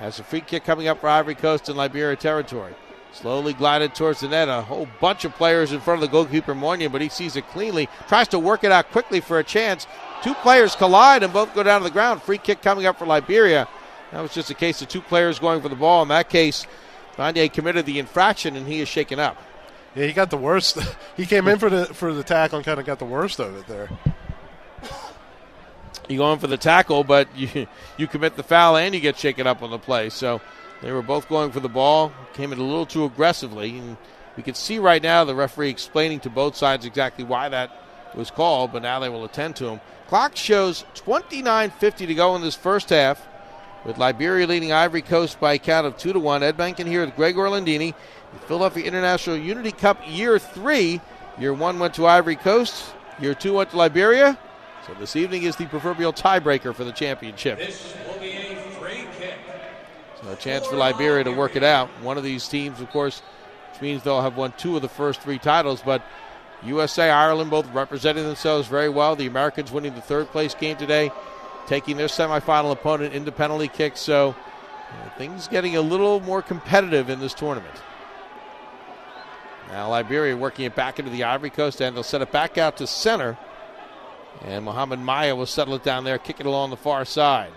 [0.00, 2.74] As a free kick coming up for Ivory Coast in Liberia territory.
[3.12, 4.48] Slowly glided towards the net.
[4.48, 7.48] A whole bunch of players in front of the goalkeeper Moynihan, but he sees it
[7.48, 7.88] cleanly.
[8.08, 9.86] Tries to work it out quickly for a chance.
[10.22, 12.22] Two players collide and both go down to the ground.
[12.22, 13.68] Free kick coming up for Liberia.
[14.10, 16.02] That was just a case of two players going for the ball.
[16.02, 16.66] In that case,
[17.16, 19.36] Vanier committed the infraction and he is shaken up.
[19.94, 20.78] Yeah, he got the worst.
[21.16, 23.56] he came in for the for the tackle and kind of got the worst of
[23.56, 23.88] it there.
[26.08, 29.18] you go in for the tackle, but you you commit the foul and you get
[29.18, 30.10] shaken up on the play.
[30.10, 30.40] So
[30.82, 33.96] they were both going for the ball, came in a little too aggressively, and
[34.36, 37.70] we can see right now the referee explaining to both sides exactly why that
[38.14, 39.80] was called, but now they will attend to him.
[40.08, 43.26] Clock shows 29:50 to go in this first half,
[43.84, 46.42] with Liberia leading Ivory Coast by a count of two to one.
[46.42, 47.94] Ed Benkin here with Greg Orlandini,
[48.34, 51.00] the Philadelphia International Unity Cup Year Three.
[51.38, 52.94] Year one went to Ivory Coast.
[53.20, 54.38] Year two went to Liberia.
[54.86, 57.58] So this evening is the proverbial tiebreaker for the championship.
[57.58, 59.38] This will be a free kick.
[60.20, 61.88] So a chance for Liberia to work it out.
[62.02, 63.22] One of these teams, of course,
[63.72, 66.02] which means they'll have won two of the first three titles, but
[66.64, 69.16] USA, Ireland both representing themselves very well.
[69.16, 71.10] The Americans winning the third place game today,
[71.66, 74.00] taking their semifinal opponent into penalty kicks.
[74.00, 74.34] So
[74.90, 77.74] uh, things getting a little more competitive in this tournament.
[79.74, 81.96] Now Liberia working it back into the Ivory Coast end.
[81.96, 83.36] They'll set it back out to center.
[84.42, 87.50] And Mohamed Maya will settle it down there, kick it along the far side.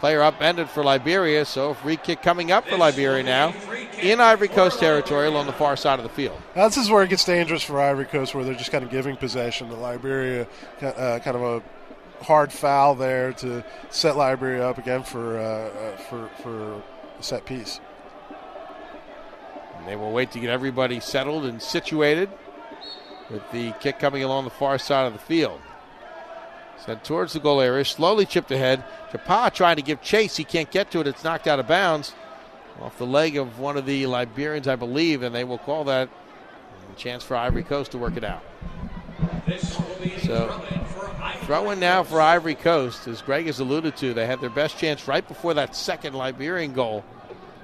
[0.00, 3.54] Player upended for Liberia, so free kick coming up for Liberia now
[4.02, 6.38] in Ivory Coast territory along the far side of the field.
[6.54, 8.90] Now, this is where it gets dangerous for Ivory Coast, where they're just kind of
[8.90, 10.46] giving possession to Liberia.
[10.82, 15.96] Uh, kind of a hard foul there to set Liberia up again for uh, uh,
[15.96, 16.82] for for
[17.18, 17.80] a set piece.
[19.88, 22.28] They will wait to get everybody settled and situated
[23.30, 25.62] with the kick coming along the far side of the field.
[26.84, 28.84] Sent towards the goal area, slowly chipped ahead.
[29.10, 30.36] Chapa trying to give chase.
[30.36, 31.06] He can't get to it.
[31.06, 32.14] It's knocked out of bounds
[32.82, 36.10] off the leg of one of the Liberians, I believe, and they will call that
[36.92, 38.42] a chance for Ivory Coast to work it out.
[40.22, 40.62] So,
[41.42, 44.12] Throw in now for Ivory Coast, as Greg has alluded to.
[44.12, 47.04] They had their best chance right before that second Liberian goal.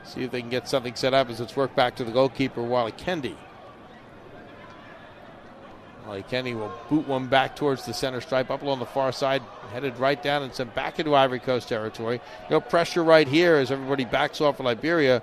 [0.05, 2.63] See if they can get something set up as it's worked back to the goalkeeper,
[2.63, 3.35] Wally Kendi.
[6.07, 9.43] Wally Kendi will boot one back towards the center stripe, up along the far side,
[9.73, 12.21] headed right down and sent back into Ivory Coast territory.
[12.51, 15.23] No pressure right here as everybody backs off of Liberia.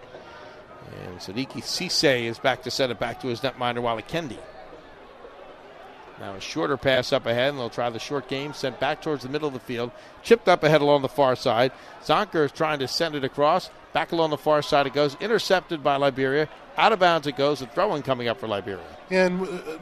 [1.05, 4.39] And Sadiki Sise is back to send it back to his netminder, Wally Kendi.
[6.21, 8.53] Now a shorter pass up ahead, and they'll try the short game.
[8.53, 9.89] Sent back towards the middle of the field.
[10.21, 11.71] Chipped up ahead along the far side.
[12.03, 13.71] Zonker is trying to send it across.
[13.91, 15.17] Back along the far side it goes.
[15.19, 16.47] Intercepted by Liberia.
[16.77, 17.63] Out of bounds it goes.
[17.63, 18.85] A throw in coming up for Liberia.
[19.09, 19.79] And uh,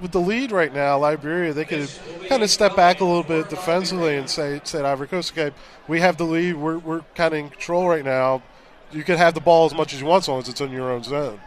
[0.00, 1.88] with the lead right now, Liberia, they could
[2.28, 5.54] kind of step back a little bit defensively and say, say to Ivory Coast, okay,
[5.86, 6.56] we have the lead.
[6.56, 8.42] We're, we're kind of in control right now.
[8.90, 10.72] You can have the ball as much as you want, as long as it's in
[10.72, 11.40] your own zone.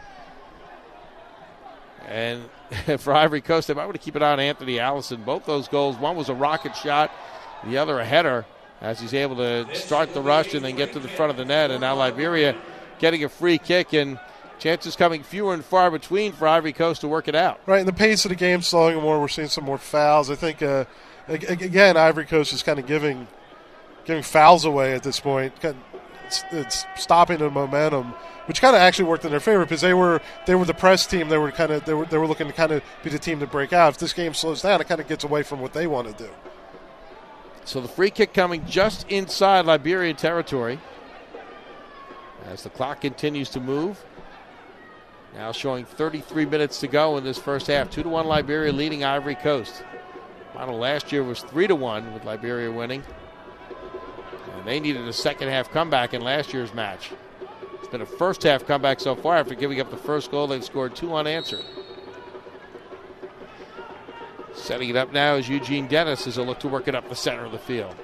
[2.07, 2.49] And
[2.99, 5.23] for Ivory Coast, they might want to keep it on Anthony Allison.
[5.23, 7.11] Both those goals, one was a rocket shot,
[7.65, 8.45] the other a header,
[8.81, 11.45] as he's able to start the rush and then get to the front of the
[11.45, 11.71] net.
[11.71, 12.55] And now Liberia
[12.99, 14.19] getting a free kick, and
[14.59, 17.59] chances coming fewer and far between for Ivory Coast to work it out.
[17.65, 19.19] Right, and the pace of the game slowing more.
[19.19, 20.29] We're seeing some more fouls.
[20.29, 20.85] I think, uh,
[21.27, 23.27] again, Ivory Coast is kind of giving
[24.05, 25.59] giving fouls away at this point.
[25.61, 25.88] Kind of-
[26.51, 28.13] It's, stopping the momentum,
[28.45, 31.05] which kind of actually worked in their favor because they were they were the press
[31.07, 31.29] team.
[31.29, 33.39] They were kind of they were they were looking to kind of be the team
[33.39, 33.93] to break out.
[33.93, 36.23] If this game slows down, it kind of gets away from what they want to
[36.23, 36.29] do.
[37.65, 40.79] So the free kick coming just inside Liberian territory
[42.45, 44.03] as the clock continues to move.
[45.35, 47.91] Now showing 33 minutes to go in this first half.
[47.91, 49.83] 2 to 1 Liberia leading Ivory Coast.
[50.53, 53.03] Final last year was 3 to 1 with Liberia winning.
[54.69, 57.09] They needed a second half comeback in last year's match.
[57.73, 60.45] It's been a first half comeback so far after giving up the first goal.
[60.45, 61.65] They've scored two unanswered.
[64.53, 67.15] Setting it up now is Eugene Dennis as a look to work it up the
[67.15, 67.95] center of the field.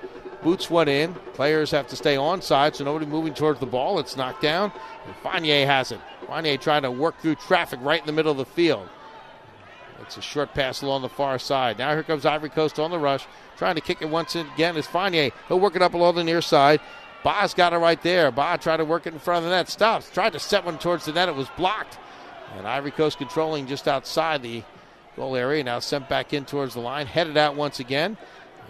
[0.41, 1.13] Boots one in.
[1.35, 3.99] Players have to stay onside, so nobody moving towards the ball.
[3.99, 4.71] It's knocked down.
[5.05, 5.99] And Fournier has it.
[6.25, 8.89] Fournier trying to work through traffic right in the middle of the field.
[10.01, 11.77] It's a short pass along the far side.
[11.77, 13.25] Now here comes Ivory Coast on the rush,
[13.57, 15.31] trying to kick it once again is Fournier.
[15.47, 16.79] He'll work it up along the near side.
[17.23, 18.29] Ba's got it right there.
[18.29, 19.67] Ba tried to work it in front of the net.
[19.69, 20.11] Stops.
[20.11, 21.27] Tried to set one towards the net.
[21.29, 21.97] It was blocked.
[22.57, 24.63] And Ivory Coast controlling just outside the
[25.15, 25.63] goal area.
[25.63, 27.07] Now sent back in towards the line.
[27.07, 28.15] Headed out once again.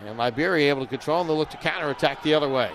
[0.05, 2.69] And Liberia able to control, and they'll look to counterattack the other way.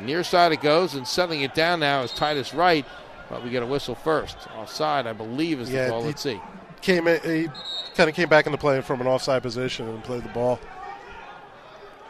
[0.00, 2.84] Near side it goes, and settling it down now is Titus Wright.
[3.30, 4.36] But we get a whistle first.
[4.56, 6.40] Offside, I believe, is the he- Let's see.
[6.84, 7.48] Came in, he
[7.94, 10.60] kind of came back into play from an offside position and played the ball.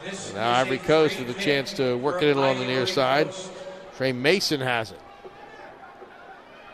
[0.04, 3.32] This Now Ivory Coast with a chance to work it in along the near side.
[3.96, 4.98] Trey Mason has it.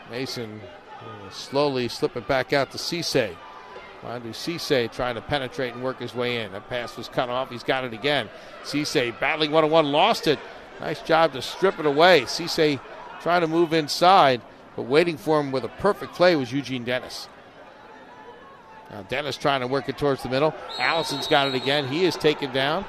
[0.09, 0.61] Mason
[0.99, 3.35] uh, slowly slip it back out to Cisse.
[4.03, 6.51] Mandu Cisse trying to penetrate and work his way in.
[6.53, 7.51] That pass was cut off.
[7.51, 8.29] He's got it again.
[8.63, 10.39] Cisse battling one on one, lost it.
[10.79, 12.21] Nice job to strip it away.
[12.21, 12.79] Cisse
[13.21, 14.41] trying to move inside,
[14.75, 17.27] but waiting for him with a perfect play was Eugene Dennis.
[18.91, 20.53] Now Dennis trying to work it towards the middle.
[20.77, 21.87] Allison's got it again.
[21.87, 22.85] He is taken down.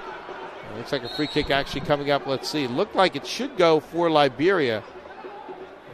[0.73, 2.27] It looks like a free kick actually coming up.
[2.27, 2.67] Let's see.
[2.67, 4.83] Looked like it should go for Liberia.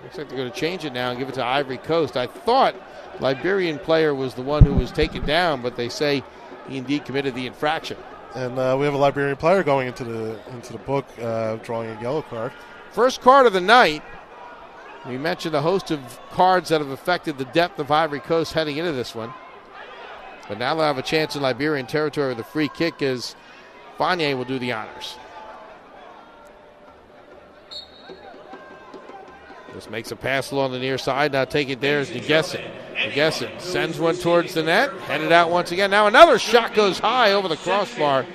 [0.03, 2.17] Looks like they're going to change it now and give it to Ivory Coast.
[2.17, 2.75] I thought
[3.21, 6.23] Liberian player was the one who was taken down, but they say
[6.69, 7.99] he indeed committed the infraction.
[8.35, 11.91] And uh, we have a Liberian player going into the into the book, uh, drawing
[11.91, 12.53] a yellow card.
[12.93, 14.03] First card of the night.
[15.07, 18.77] We mentioned a host of cards that have affected the depth of Ivory Coast heading
[18.77, 19.33] into this one.
[20.49, 23.37] But now they'll have a chance in Liberian territory with a free kick as
[23.99, 25.17] Fournier will do the honors.
[29.75, 31.33] Just makes a pass along the near side.
[31.33, 32.65] Now take it there there is DeGesson.
[32.97, 34.91] DeGesson sends one towards the net.
[35.03, 35.91] Headed out once again.
[35.91, 38.27] Now another shot goes high over the crossbar.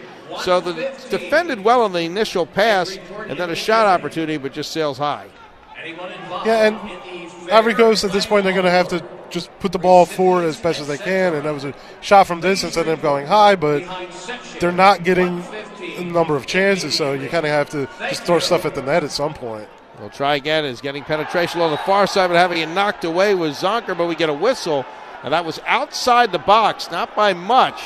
[0.41, 0.73] So the
[1.09, 2.97] defended well on the initial pass
[3.27, 5.27] and then a shot opportunity, but just sails high.
[6.45, 9.03] Yeah, and Ivory Coast at this point they're going to have to
[9.33, 11.33] just put the ball forward as best as they can.
[11.33, 13.83] And that was a shot from distance, ended up going high, but
[14.59, 15.43] they're not getting
[15.97, 16.95] a number of chances.
[16.95, 19.67] So you kind of have to just throw stuff at the net at some point.
[19.99, 20.65] We'll try again.
[20.65, 24.07] Is getting penetration on the far side, but having it knocked away was Zonker, but
[24.07, 24.85] we get a whistle.
[25.23, 27.81] And that was outside the box, not by much.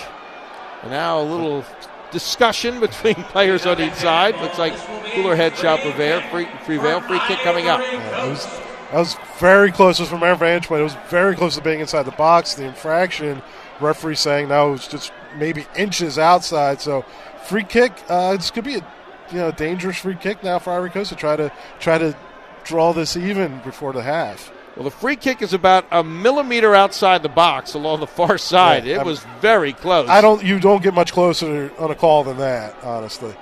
[0.82, 1.64] And now a little
[2.12, 4.36] discussion between players on each side.
[4.42, 4.76] Looks like
[5.14, 6.22] cooler head shall prevail.
[6.30, 7.02] Free, prevail.
[7.02, 7.80] Free kick coming up.
[7.82, 10.00] Yeah, that was very close.
[10.00, 10.82] It was from our vantage point.
[10.82, 12.54] It was very close to being inside the box.
[12.56, 13.42] The infraction,
[13.80, 16.82] referee saying no, it was just maybe inches outside.
[16.82, 17.04] So
[17.46, 17.92] free kick.
[18.08, 18.88] Uh, this could be a
[19.32, 22.16] you know dangerous free kick now for Ivory Coast to try to try to
[22.64, 24.52] draw this even before the half.
[24.76, 28.86] Well, the free kick is about a millimeter outside the box along the far side.
[28.86, 30.08] Yeah, it I'm- was very close.
[30.08, 30.44] I don't.
[30.44, 33.34] You don't get much closer on a call than that, honestly.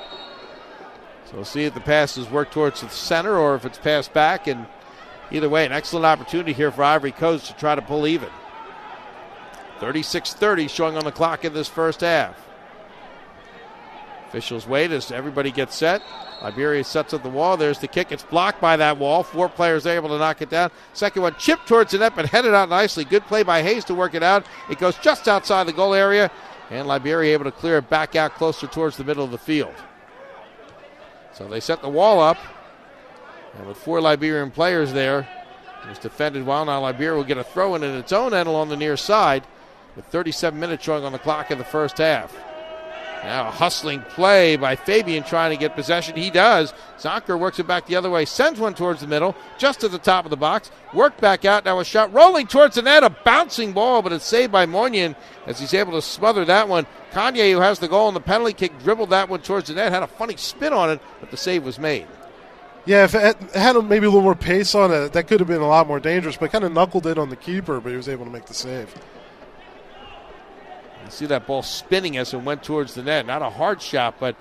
[1.25, 4.13] So we'll see if the pass is work towards the center or if it's passed
[4.13, 4.47] back.
[4.47, 4.65] And
[5.32, 8.30] either way, an excellent opportunity here for Ivory Coast to try to pull even.
[9.80, 12.39] 36 30 showing on the clock in this first half.
[14.28, 16.01] Officials wait as everybody gets set.
[16.41, 17.57] Liberia sets up the wall.
[17.57, 18.11] There's the kick.
[18.11, 19.23] It's blocked by that wall.
[19.23, 20.71] Four players able to knock it down.
[20.93, 23.05] Second one chipped towards the net, but headed out nicely.
[23.05, 24.45] Good play by Hayes to work it out.
[24.69, 26.30] It goes just outside the goal area,
[26.69, 29.73] and Liberia able to clear it back out closer towards the middle of the field.
[31.34, 32.38] So they set the wall up,
[33.57, 35.27] and with four Liberian players there,
[35.83, 36.65] it was defended well.
[36.65, 39.45] Now Liberia will get a throw in at its own end along the near side,
[39.95, 42.35] with 37 minutes showing on the clock in the first half.
[43.23, 46.15] Now a hustling play by Fabian trying to get possession.
[46.15, 46.73] He does.
[46.99, 49.97] Zonker works it back the other way, sends one towards the middle, just at the
[49.97, 50.69] top of the box.
[50.93, 51.65] Worked back out.
[51.65, 55.15] Now a shot rolling towards the net, a bouncing ball, but it's saved by Moynihan
[55.47, 56.85] as he's able to smother that one.
[57.11, 59.91] Kanye, who has the goal on the penalty kick, dribbled that one towards the net,
[59.91, 62.05] had a funny spin on it, but the save was made.
[62.86, 65.61] Yeah, if it had- maybe a little more pace on it, that could have been
[65.61, 66.38] a lot more dangerous.
[66.38, 68.53] But kind of knuckled it on the keeper, but he was able to make the
[68.53, 68.93] save.
[71.03, 73.25] You see that ball spinning as it went towards the net.
[73.25, 74.36] Not a hard shot, but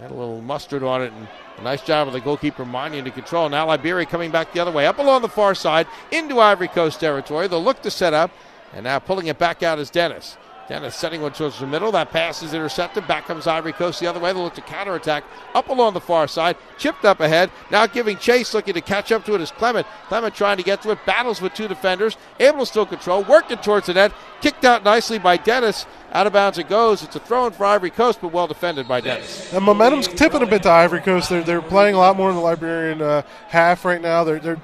[0.00, 1.12] had a little mustard on it.
[1.12, 1.26] And
[1.58, 3.48] a nice job of the goalkeeper Moynihan to control.
[3.48, 7.00] Now Liberia coming back the other way, up along the far side into Ivory Coast
[7.00, 7.48] territory.
[7.48, 8.30] They'll look to set up,
[8.72, 10.36] and now pulling it back out is Dennis.
[10.68, 11.90] Dennis setting one towards the middle.
[11.92, 13.08] That pass is intercepted.
[13.08, 14.34] Back comes Ivory Coast the other way.
[14.34, 16.56] They'll look to counterattack up along the far side.
[16.76, 17.50] Chipped up ahead.
[17.70, 19.86] Now giving chase, looking to catch up to it is Clement.
[20.08, 20.98] Clement trying to get to it.
[21.06, 22.18] Battles with two defenders.
[22.38, 23.24] Able to still control.
[23.24, 24.12] Working towards the net.
[24.42, 25.86] Kicked out nicely by Dennis.
[26.12, 27.02] Out of bounds it goes.
[27.02, 29.50] It's a throw in for Ivory Coast, but well defended by Dennis.
[29.50, 31.30] The momentum's tipping a bit to Ivory Coast.
[31.30, 34.22] They're, they're playing a lot more in the Liberian uh, half right now.
[34.22, 34.60] They're, they're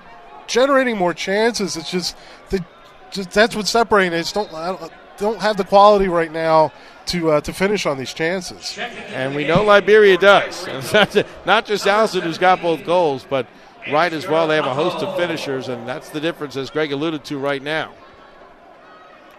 [0.46, 1.78] generating more chances.
[1.78, 2.14] It's just,
[2.50, 2.58] they,
[3.10, 4.12] just that's what's separating.
[4.12, 4.52] They just don't
[5.18, 6.72] don't- have the quality right now
[7.06, 8.78] to uh, to finish on these chances.
[8.78, 10.66] And we know Liberia does.
[11.46, 13.46] Not- just Allison who's got both goals, but
[13.90, 14.48] right as well.
[14.48, 17.62] They have a host of finishers, and that's the difference, as Greg alluded to right
[17.62, 17.92] now.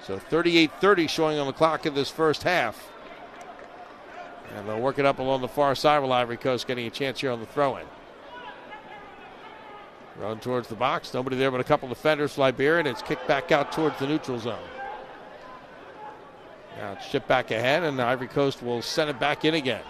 [0.03, 2.91] So 38 30 showing on the clock in this first half.
[4.55, 7.19] And they'll work it up along the far side with Ivory Coast getting a chance
[7.19, 7.85] here on the throw in.
[10.17, 11.13] Run towards the box.
[11.13, 14.39] Nobody there but a couple defenders Liberia, and it's kicked back out towards the neutral
[14.39, 14.59] zone.
[16.75, 19.81] Uh, now it's shipped back ahead, and Ivory Coast will send it back in again.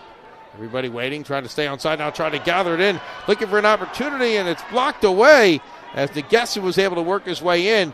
[0.54, 3.60] Everybody waiting, trying to stay on side now, trying to gather it in, looking for
[3.60, 5.60] an opportunity, and it's blocked away
[5.94, 7.94] as the Negesa was able to work his way in.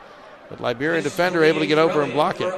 [0.50, 2.54] But Liberian defender able to get over and block it.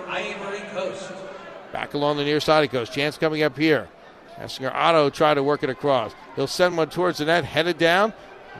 [1.72, 2.90] Back along the near side it goes.
[2.90, 3.88] Chance coming up here.
[4.38, 6.14] Essinger Otto try to work it across.
[6.36, 8.14] He'll send one towards the net, headed down.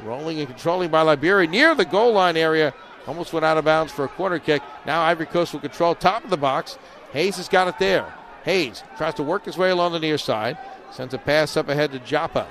[0.04, 2.74] Rolling and controlling by Liberia near the goal line area.
[3.06, 4.62] Almost went out of bounds for a corner kick.
[4.86, 6.78] Now Ivory Coast will control top of the box.
[7.14, 8.12] Hayes has got it there.
[8.44, 10.58] Hayes tries to work his way along the near side.
[10.92, 12.48] Sends a pass up ahead to Joppa.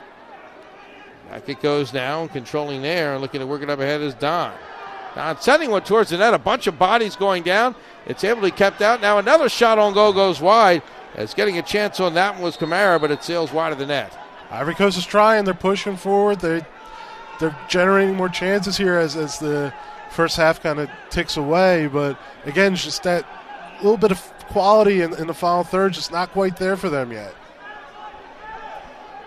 [1.29, 3.13] Back it goes now, controlling there.
[3.13, 4.53] And looking to work it up ahead is Don.
[5.15, 6.33] Don sending one towards the net.
[6.33, 7.75] A bunch of bodies going down.
[8.07, 9.01] It's able to be kept out.
[9.01, 10.83] Now another shot on goal goes wide.
[11.15, 13.87] It's getting a chance on that one was Kamara, but it sails wide of the
[13.87, 14.17] net.
[14.51, 15.45] Ivory Coast is trying.
[15.45, 16.41] They're pushing forward.
[16.41, 16.65] They
[17.41, 19.75] they're generating more chances here as, as the
[20.11, 21.89] first half kind of ticks away.
[21.89, 23.27] But again, just that
[23.83, 27.13] little bit of quality in, in, the final third, just not quite there for them
[27.13, 27.35] yet.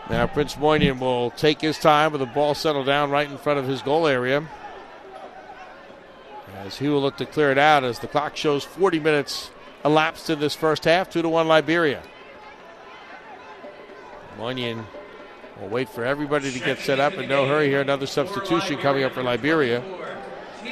[0.09, 3.59] Now Prince Moynihan will take his time with the ball settled down right in front
[3.59, 4.47] of his goal area.
[6.57, 9.51] As he will look to clear it out as the clock shows 40 minutes
[9.83, 12.01] elapsed in this first half, 2 to 1 Liberia.
[14.37, 14.85] Moynihan
[15.59, 17.81] will wait for everybody to get set up in no hurry here.
[17.81, 19.83] Another substitution coming up for Liberia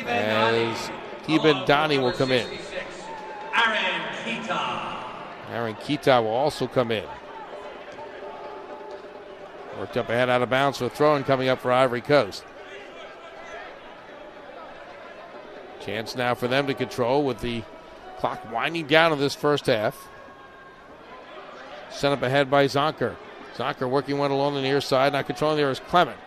[0.07, 0.91] as
[1.25, 2.47] Teben Donnie will come in.
[3.55, 4.12] Aaron
[4.43, 5.03] Kita.
[5.51, 7.05] Aaron Kita will also come in.
[9.79, 12.43] Worked up ahead out of bounds for a throw in coming up for Ivory Coast.
[15.81, 17.63] Chance now for them to control with the
[18.19, 20.07] clock winding down in this first half.
[21.89, 23.15] Sent up ahead by Zonker.
[23.55, 25.13] Zonker working one along the near side.
[25.13, 26.17] Not controlling there is Clement.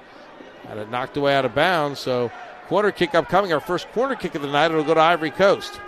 [0.69, 2.01] Had it knocked away out of bounds.
[2.01, 2.31] So
[2.69, 3.53] corner kick upcoming.
[3.53, 4.71] Our first corner kick of the night.
[4.71, 5.81] It'll go to Ivory Coast.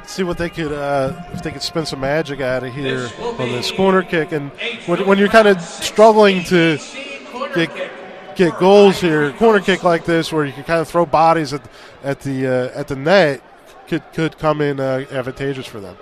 [0.00, 3.08] Let's see what they could, uh, if they could spin some magic out of here
[3.20, 4.32] on this corner kick.
[4.32, 4.50] And
[4.86, 6.78] when, when you're kind of struggling to
[7.54, 7.70] get
[8.34, 11.62] get goals here, corner kick like this, where you can kind of throw bodies at
[12.02, 13.42] at the uh, at the net,
[13.88, 15.96] could could come in uh, advantageous for them.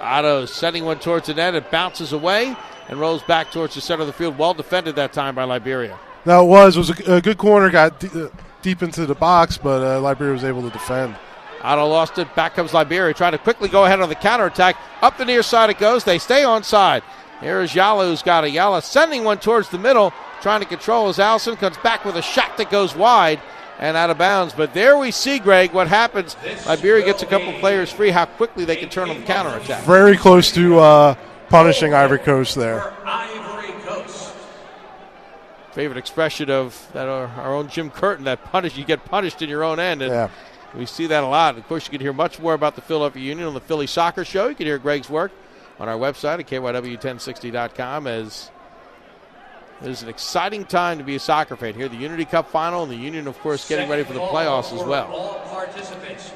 [0.00, 1.54] Otto sending one towards the net.
[1.54, 2.56] It bounces away
[2.88, 4.36] and rolls back towards the center of the field.
[4.36, 5.96] Well defended that time by Liberia.
[6.26, 6.76] No, it was.
[6.76, 7.70] It was a, a good corner.
[7.70, 8.28] Got d- uh,
[8.62, 11.14] deep into the box, but uh, Liberia was able to defend.
[11.62, 12.34] Otto lost it.
[12.34, 14.76] Back comes Liberia, trying to quickly go ahead on the counterattack.
[15.00, 16.04] Up the near side it goes.
[16.04, 17.02] They stay on side.
[17.40, 21.18] Here's Yala who's got a Yala sending one towards the middle, trying to control as
[21.18, 23.40] Allison comes back with a shot that goes wide
[23.80, 24.54] and out of bounds.
[24.54, 26.36] But there we see, Greg, what happens.
[26.66, 29.82] Liberia gets a couple players free, how quickly they can turn on the counterattack.
[29.84, 31.14] Very close to uh,
[31.48, 32.92] punishing Ivory Coast there.
[33.04, 34.34] Ivory Coast.
[35.72, 39.48] Favorite expression of that our, our own Jim Curtin, that punish you get punished in
[39.48, 40.02] your own end.
[40.02, 40.28] And Yeah.
[40.74, 41.58] We see that a lot.
[41.58, 44.24] Of course, you can hear much more about the Philadelphia Union on the Philly Soccer
[44.24, 44.48] Show.
[44.48, 45.32] You can hear Greg's work
[45.78, 48.50] on our website at kyw1060.com as
[49.82, 51.88] it is an exciting time to be a soccer fan here.
[51.88, 54.86] The Unity Cup final and the Union, of course, getting ready for the playoffs as
[54.86, 55.10] well.
[55.12, 56.32] All participants.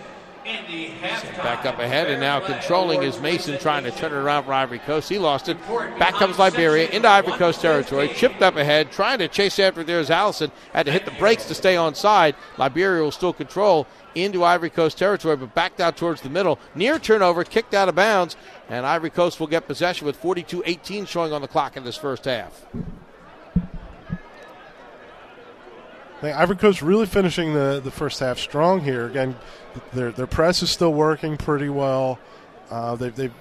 [0.47, 4.79] Back up ahead and now controlling is Mason trying to turn it around for Ivory
[4.79, 5.09] Coast.
[5.09, 5.59] He lost it.
[5.99, 8.09] Back comes Liberia into Ivory Coast territory.
[8.15, 10.53] Chipped up ahead, trying to chase after there is Allison.
[10.73, 12.37] Had to hit the brakes to stay on side.
[12.59, 16.59] Liberia will still control into Ivory Coast territory, but backed out towards the middle.
[16.75, 18.37] Near turnover, kicked out of bounds,
[18.69, 21.97] and Ivory Coast will get possession with 42 18 showing on the clock in this
[21.97, 22.65] first half.
[26.17, 29.07] I think Ivory Coast really finishing the, the first half strong here.
[29.07, 29.37] Again,
[29.93, 32.19] their their press is still working pretty well.
[32.71, 33.35] Uh, they've they've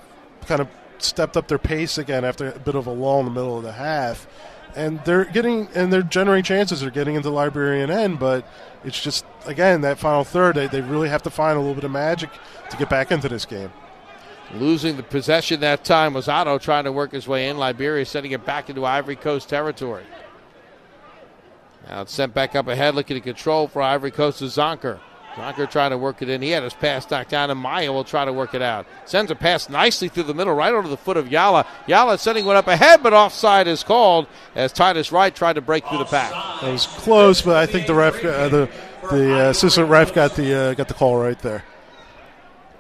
[0.45, 0.67] kind of
[0.97, 3.63] stepped up their pace again after a bit of a lull in the middle of
[3.63, 4.27] the half,
[4.75, 6.81] and they're getting and they're generating chances.
[6.81, 8.45] They're getting into Liberian end, but
[8.83, 10.55] it's just again that final third.
[10.55, 12.29] They, they really have to find a little bit of magic
[12.69, 13.71] to get back into this game.
[14.53, 17.57] Losing the possession that time was Otto trying to work his way in.
[17.57, 20.03] Liberia sending it back into Ivory Coast territory.
[21.87, 24.99] Now it's sent back up ahead, looking to control for Ivory Coast is Zonker.
[25.35, 26.41] Zonker trying to work it in.
[26.41, 28.87] He had his pass knocked down, and Maya will try to work it out.
[29.03, 31.65] Sends a pass nicely through the middle, right over the foot of Yala.
[31.87, 35.85] Yala sending one up ahead, but offside is called as Titus Wright tried to break
[35.87, 36.63] through the pack.
[36.63, 38.69] It was close, but I think the ref, uh, the
[39.11, 41.63] the uh, assistant ref, got the uh, got the call right there.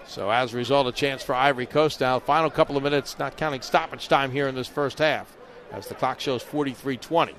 [0.07, 2.19] So as a result, a chance for Ivory Coast now.
[2.19, 5.35] Final couple of minutes, not counting stoppage time here in this first half,
[5.73, 7.33] as the clock shows 43-20.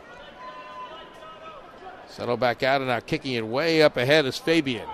[2.16, 4.88] Settle back out and now kicking it way up ahead is Fabian.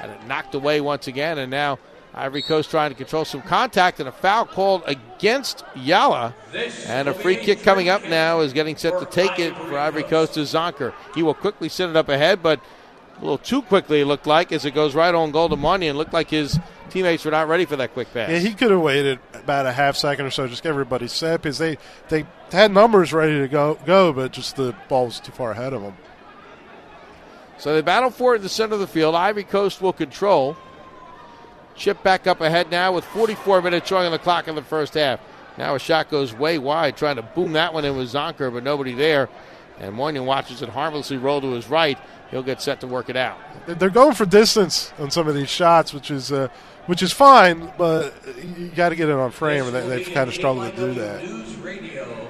[0.00, 1.78] And it knocked away once again, and now
[2.12, 6.34] Ivory Coast trying to control some contact and a foul called against Yala.
[6.86, 10.02] And a free kick coming up now is getting set to take it for Ivory
[10.02, 10.92] Coast to Zonker.
[11.14, 12.60] He will quickly send it up ahead, but
[13.16, 15.88] a little too quickly it looked like as it goes right on goal to Money
[15.88, 16.58] and looked like his
[16.90, 18.28] teammates were not ready for that quick pass.
[18.28, 21.40] Yeah, he could have waited about a half second or so, just get everybody set
[21.40, 21.78] because they
[22.10, 25.72] they had numbers ready to go go, but just the ball was too far ahead
[25.72, 25.96] of them.
[27.58, 29.14] So they battle for it in the center of the field.
[29.14, 30.56] Ivory Coast will control.
[31.76, 34.94] Chip back up ahead now with 44 minutes showing on the clock in the first
[34.94, 35.20] half.
[35.58, 38.62] Now a shot goes way wide, trying to boom that one in with Zonker, but
[38.62, 39.28] nobody there.
[39.78, 41.98] And Moynihan watches it harmlessly roll to his right.
[42.30, 43.38] He'll get set to work it out.
[43.66, 46.48] They're going for distance on some of these shots, which is uh,
[46.86, 48.14] which is fine, but
[48.56, 50.94] you got to get it on frame, and they, they've kind of struggled to do
[50.94, 51.24] that.
[51.24, 52.28] News Radio.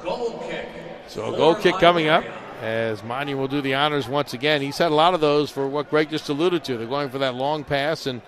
[0.00, 0.68] Goal kick.
[1.08, 2.45] So a goal kick coming up Liberia.
[2.62, 4.62] As Monty will do the honors once again.
[4.62, 6.76] He's had a lot of those for what Greg just alluded to.
[6.76, 8.22] They're going for that long pass, and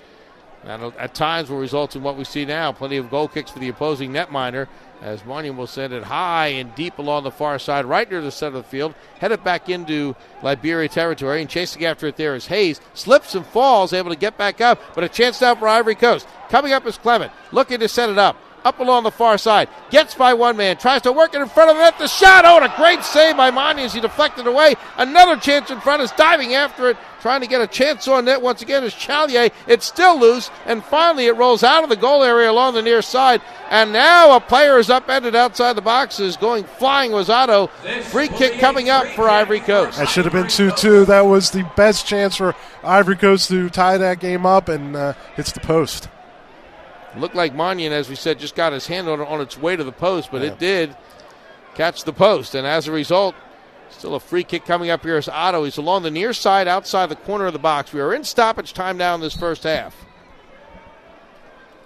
[0.65, 3.69] at times will result in what we see now plenty of goal kicks for the
[3.69, 4.69] opposing netminder
[5.01, 8.33] as Monty will send it high and deep along the far side, right near the
[8.33, 12.49] center of the field, headed back into Liberia territory, and chasing after it there is
[12.49, 12.81] Hayes.
[12.95, 16.27] Slips and falls, able to get back up, but a chance now for Ivory Coast.
[16.49, 18.37] Coming up is Clement, looking to set it up.
[18.69, 21.71] Up along the far side, gets by one man, tries to work it in front
[21.71, 21.99] of the net.
[21.99, 24.75] The shot, oh, and a great save by Monty as he deflected away.
[24.99, 28.43] Another chance in front is diving after it, trying to get a chance on net
[28.43, 29.49] once again is Chalier.
[29.67, 33.01] It's still loose, and finally it rolls out of the goal area along the near
[33.01, 33.41] side.
[33.71, 37.69] And now a player is upended outside the boxes, going flying was Otto.
[38.11, 39.97] Free kick coming up for Ivory Coast.
[39.97, 41.07] That should have been 2 2.
[41.07, 42.55] That was the best chance for
[42.85, 46.11] Ivory Coast to tie that game up, and uh, it's the post.
[47.17, 49.85] Looked like Mannion, as we said, just got his hand on on its way to
[49.85, 50.49] the post, but Yeah.
[50.49, 50.97] it did
[51.75, 52.55] catch the post.
[52.55, 53.35] And as a result,
[53.91, 55.65] still a free kick coming up here is Otto.
[55.65, 57.93] He's along the near side outside the corner of the box.
[57.93, 59.97] We are in stoppage time now in this first half.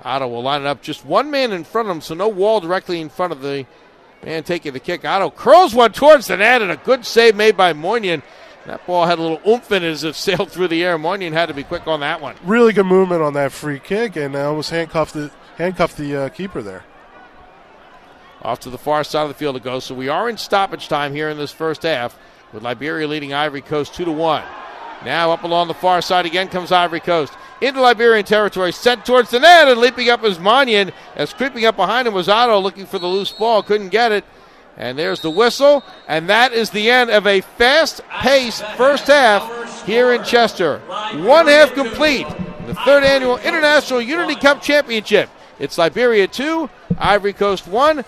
[0.04, 2.60] Otto will line it up just one man in front of him, so no wall
[2.60, 3.66] directly in front of the
[4.24, 5.04] man taking the kick.
[5.04, 8.22] Otto curls one towards the net, and a good save made by Moynihan.
[8.66, 10.96] That ball had a little oomph in it as it sailed through the air.
[10.98, 12.36] Moynihan had to be quick on that one.
[12.44, 16.28] Really good movement on that free kick, and uh, almost handcuffed the, handcuffed the uh,
[16.28, 16.84] keeper there.
[18.42, 19.84] Off to the far side of the field it goes.
[19.84, 22.18] So we are in stoppage time here in this first half,
[22.52, 24.44] with Liberia leading Ivory Coast two to one.
[25.04, 29.30] Now up along the far side again comes Ivory Coast into Liberian territory, sent towards
[29.30, 30.92] the net, and leaping up is Mannion.
[31.14, 34.24] As creeping up behind him was Otto, looking for the loose ball, couldn't get it.
[34.76, 40.12] And there's the whistle, and that is the end of a fast-paced first half here
[40.12, 40.78] in Chester.
[40.78, 42.26] One half complete.
[42.66, 45.28] The third annual International Unity Cup Championship.
[45.58, 47.98] It's Liberia two, Ivory Coast one.